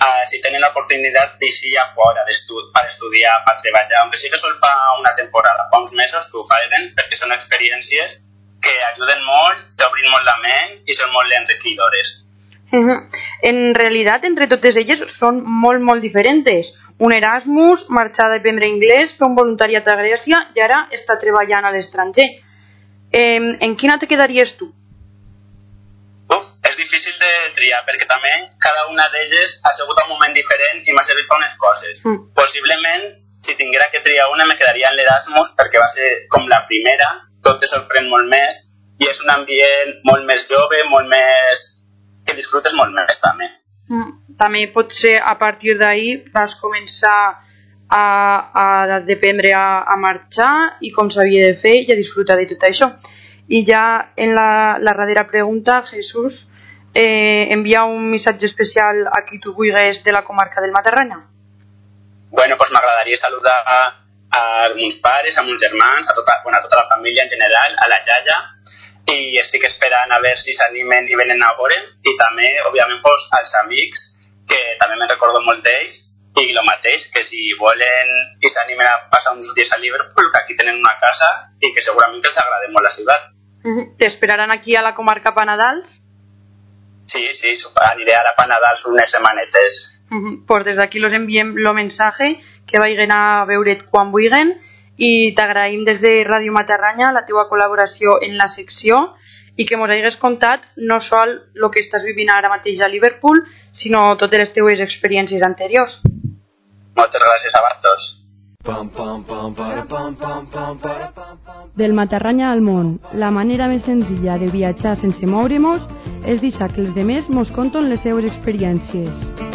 uh, 0.06 0.22
si 0.30 0.40
tenen 0.42 0.62
l'oportunitat 0.64 1.36
d'eixir 1.42 1.76
a 1.78 1.86
fora 1.94 2.24
d'estud, 2.26 2.70
per 2.74 2.84
estudiar, 2.88 3.36
per 3.46 3.56
treballar, 3.62 4.02
aunque 4.02 4.18
sigui 4.22 4.40
sol 4.42 4.56
per 4.62 4.72
una 4.98 5.14
temporada, 5.20 5.68
fa 5.70 5.82
uns 5.82 5.94
mesos 6.00 6.26
que 6.30 6.40
ho 6.40 6.46
facin, 6.50 6.90
perquè 6.98 7.20
són 7.20 7.36
experiències 7.36 8.18
que 8.64 8.74
ajuden 8.90 9.22
molt, 9.26 9.62
t'obrin 9.80 10.10
molt 10.12 10.26
la 10.26 10.36
ment 10.42 10.76
i 10.86 10.96
són 10.98 11.14
molt 11.14 11.38
enriquidores. 11.38 12.14
Uh 12.70 12.82
-huh. 12.86 12.98
En 13.50 13.74
realitat, 13.74 14.24
entre 14.24 14.46
totes 14.46 14.76
elles, 14.76 15.00
són 15.18 15.42
molt, 15.42 15.80
molt 15.82 16.02
diferents 16.02 16.70
un 17.00 17.12
Erasmus, 17.16 17.86
marxar 17.88 18.28
a 18.28 18.36
aprendre 18.36 18.68
anglès, 18.68 19.14
fer 19.16 19.24
un 19.24 19.36
voluntariat 19.38 19.86
a 19.88 19.96
Grècia 19.96 20.40
i 20.56 20.60
ara 20.60 20.82
està 20.92 21.16
treballant 21.22 21.64
a 21.64 21.72
l'estranger. 21.72 22.26
Eh, 23.10 23.40
en 23.66 23.76
quina 23.80 23.96
te 23.98 24.08
quedaries 24.10 24.52
tu? 24.58 24.68
Uf, 26.30 26.50
és 26.68 26.76
difícil 26.78 27.16
de 27.22 27.30
triar 27.56 27.80
perquè 27.88 28.06
també 28.10 28.34
cada 28.62 28.84
una 28.92 29.08
d'elles 29.14 29.56
ha 29.64 29.72
sigut 29.78 30.02
un 30.04 30.10
moment 30.12 30.36
diferent 30.36 30.84
i 30.84 30.94
m'ha 30.94 31.06
servit 31.08 31.26
per 31.30 31.40
unes 31.40 31.56
coses. 31.64 32.02
Mm. 32.04 32.20
Possiblement, 32.36 33.08
si 33.48 33.56
tinguera 33.56 33.88
que 33.90 34.04
triar 34.04 34.28
una, 34.34 34.44
me 34.46 34.58
quedaria 34.60 34.92
en 34.92 35.00
l'Erasmus 35.00 35.54
perquè 35.56 35.80
va 35.80 35.88
ser 35.96 36.10
com 36.28 36.44
la 36.52 36.60
primera, 36.68 37.08
tot 37.42 37.58
te 37.64 37.70
sorprèn 37.72 38.12
molt 38.12 38.28
més 38.28 38.60
i 39.00 39.08
és 39.08 39.24
un 39.24 39.32
ambient 39.32 39.96
molt 40.04 40.28
més 40.28 40.44
jove, 40.52 40.84
molt 40.92 41.08
més... 41.08 41.66
que 42.28 42.36
disfrutes 42.36 42.76
molt 42.76 42.92
més 42.92 43.16
també. 43.24 43.48
Mm. 43.90 44.36
També 44.38 44.66
potser 44.72 45.16
a 45.18 45.34
partir 45.38 45.74
d'ahir 45.78 46.30
vas 46.34 46.54
començar 46.62 47.16
a, 47.90 48.04
a 48.62 49.00
dependre 49.06 49.52
a, 49.52 49.82
a 49.82 49.96
marxar 49.98 50.78
i 50.86 50.92
com 50.94 51.10
s'havia 51.10 51.48
de 51.50 51.56
fer 51.60 51.74
i 51.82 51.90
a 51.92 51.98
disfrutar 51.98 52.38
de 52.38 52.46
tot 52.52 52.68
això. 52.68 52.92
I 53.50 53.64
ja 53.66 53.82
en 54.16 54.36
la, 54.36 54.78
la 54.78 54.94
darrera 54.94 55.26
pregunta, 55.26 55.82
Jesús, 55.90 56.46
eh, 56.94 57.50
envia 57.50 57.82
un 57.84 58.06
missatge 58.10 58.46
especial 58.46 59.08
a 59.10 59.24
qui 59.26 59.40
tu 59.40 59.54
vulguis 59.54 60.04
de 60.04 60.12
la 60.12 60.22
comarca 60.22 60.62
del 60.62 60.70
Matarranya. 60.70 61.26
Bueno, 62.30 62.56
pues 62.56 62.70
m'agradaria 62.70 63.16
saludar 63.18 63.58
a, 63.66 63.78
a 64.30 64.68
meus 64.74 64.94
pares, 65.02 65.36
a 65.36 65.42
meus 65.42 65.60
germans, 65.60 66.06
a 66.08 66.14
tota, 66.14 66.38
bueno, 66.44 66.58
a 66.58 66.62
tota 66.62 66.76
la 66.76 66.88
família 66.88 67.24
en 67.24 67.30
general, 67.30 67.74
a 67.74 67.88
la 67.88 67.98
iaia, 68.06 68.38
i 69.10 69.38
estic 69.42 69.64
esperant 69.66 70.12
a 70.12 70.20
veure 70.22 70.38
si 70.38 70.54
s'animen 70.54 71.08
i 71.08 71.18
venen 71.18 71.42
a 71.42 71.54
veure 71.58 71.78
i 72.06 72.14
també, 72.20 72.48
òbviament, 72.68 73.00
pues, 73.02 73.26
als 73.38 73.54
amics 73.64 74.06
que 74.50 74.60
també 74.80 74.96
me'n 74.98 75.10
recordo 75.10 75.42
molt 75.46 75.62
d'ells 75.64 75.98
i 76.40 76.50
el 76.50 76.62
mateix, 76.64 77.08
que 77.12 77.22
si 77.26 77.52
volen 77.58 78.12
i 78.40 78.50
s'animen 78.50 78.86
a 78.86 79.08
passar 79.10 79.34
uns 79.34 79.50
dies 79.56 79.72
a 79.72 79.78
Liverpool, 79.78 80.30
que 80.32 80.40
aquí 80.40 80.56
tenen 80.56 80.78
una 80.78 80.96
casa 81.02 81.30
i 81.60 81.72
que 81.74 81.82
segurament 81.82 82.22
que 82.22 82.30
els 82.30 82.38
agrada 82.38 82.70
molt 82.70 82.86
la 82.86 82.94
ciutat. 82.96 83.22
Uh 83.62 83.70
-huh. 83.70 83.96
¿Te 83.98 84.06
aquí 84.54 84.76
a 84.76 84.82
la 84.82 84.94
comarca 84.94 85.34
Panadals? 85.34 85.86
Sí, 87.06 87.26
sí, 87.34 87.54
aniré 87.92 88.14
a 88.14 88.22
la 88.22 88.34
Panadals 88.36 88.84
unes 88.86 89.10
setmanetes. 89.10 90.02
Uh 90.10 90.16
-huh. 90.16 90.46
Pues 90.46 90.64
des 90.64 90.76
d'aquí 90.76 90.98
los 90.98 91.12
enviem 91.12 91.56
el 91.56 91.74
mensaje 91.74 92.40
que 92.66 92.78
vagin 92.78 93.12
a 93.12 93.44
veure't 93.44 93.82
quan 93.90 94.12
vulguin 94.12 94.58
i 95.00 95.32
t'agraïm 95.36 95.84
des 95.88 95.98
de 96.02 96.12
Ràdio 96.28 96.52
Matarranya 96.52 97.10
la 97.16 97.24
teua 97.28 97.46
col·laboració 97.48 98.18
en 98.26 98.36
la 98.36 98.48
secció 98.52 99.00
i 99.56 99.64
que 99.66 99.76
ens 99.76 99.92
hagués 99.96 100.20
contat 100.20 100.68
no 100.76 101.00
sol 101.08 101.32
el 101.56 101.68
que 101.72 101.80
estàs 101.84 102.04
vivint 102.04 102.30
ara 102.32 102.52
mateix 102.52 102.80
a 102.84 102.88
Liverpool, 102.88 103.42
sinó 103.72 104.06
totes 104.20 104.44
les 104.44 104.54
teues 104.56 104.80
experiències 104.80 105.44
anteriors. 105.46 106.00
Moltes 106.96 107.22
gràcies 107.26 107.56
a 107.56 107.66
vosaltres. 107.66 108.08
Del 111.80 111.94
Matarranya 111.96 112.50
al 112.52 112.60
món, 112.60 112.98
la 113.14 113.30
manera 113.32 113.68
més 113.72 113.86
senzilla 113.88 114.36
de 114.42 114.50
viatjar 114.52 114.98
sense 115.00 115.26
moure-nos 115.26 115.86
és 116.28 116.42
deixar 116.44 116.68
que 116.74 116.84
els 116.84 116.92
demés 116.94 117.32
mos 117.32 117.52
conten 117.56 117.88
les 117.88 118.04
seues 118.04 118.28
experiències. 118.28 119.49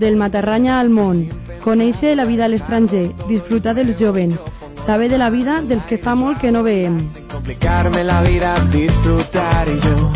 Del 0.00 0.16
Matarranya 0.16 0.78
al 0.80 0.88
món, 0.88 1.26
conèixer 1.62 2.14
la 2.16 2.24
vida 2.24 2.46
a 2.46 2.48
l'estranger, 2.48 3.10
disfrutar 3.28 3.74
dels 3.76 3.98
jovens, 4.00 4.40
saber 4.86 5.10
de 5.12 5.18
la 5.20 5.28
vida 5.30 5.60
dels 5.60 5.84
que 5.86 6.00
fa 6.00 6.16
molt 6.16 6.40
que 6.40 6.50
no 6.50 6.64
veiem. 6.64 6.96
Complicarme 7.30 8.02
la 8.08 8.22
vida, 8.24 8.56
disfrutar 8.72 9.68
i 9.68 9.76
jo. 9.84 10.10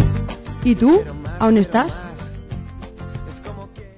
I 0.64 0.74
tu, 0.80 0.96
on 1.44 1.60
estàs? 1.60 2.13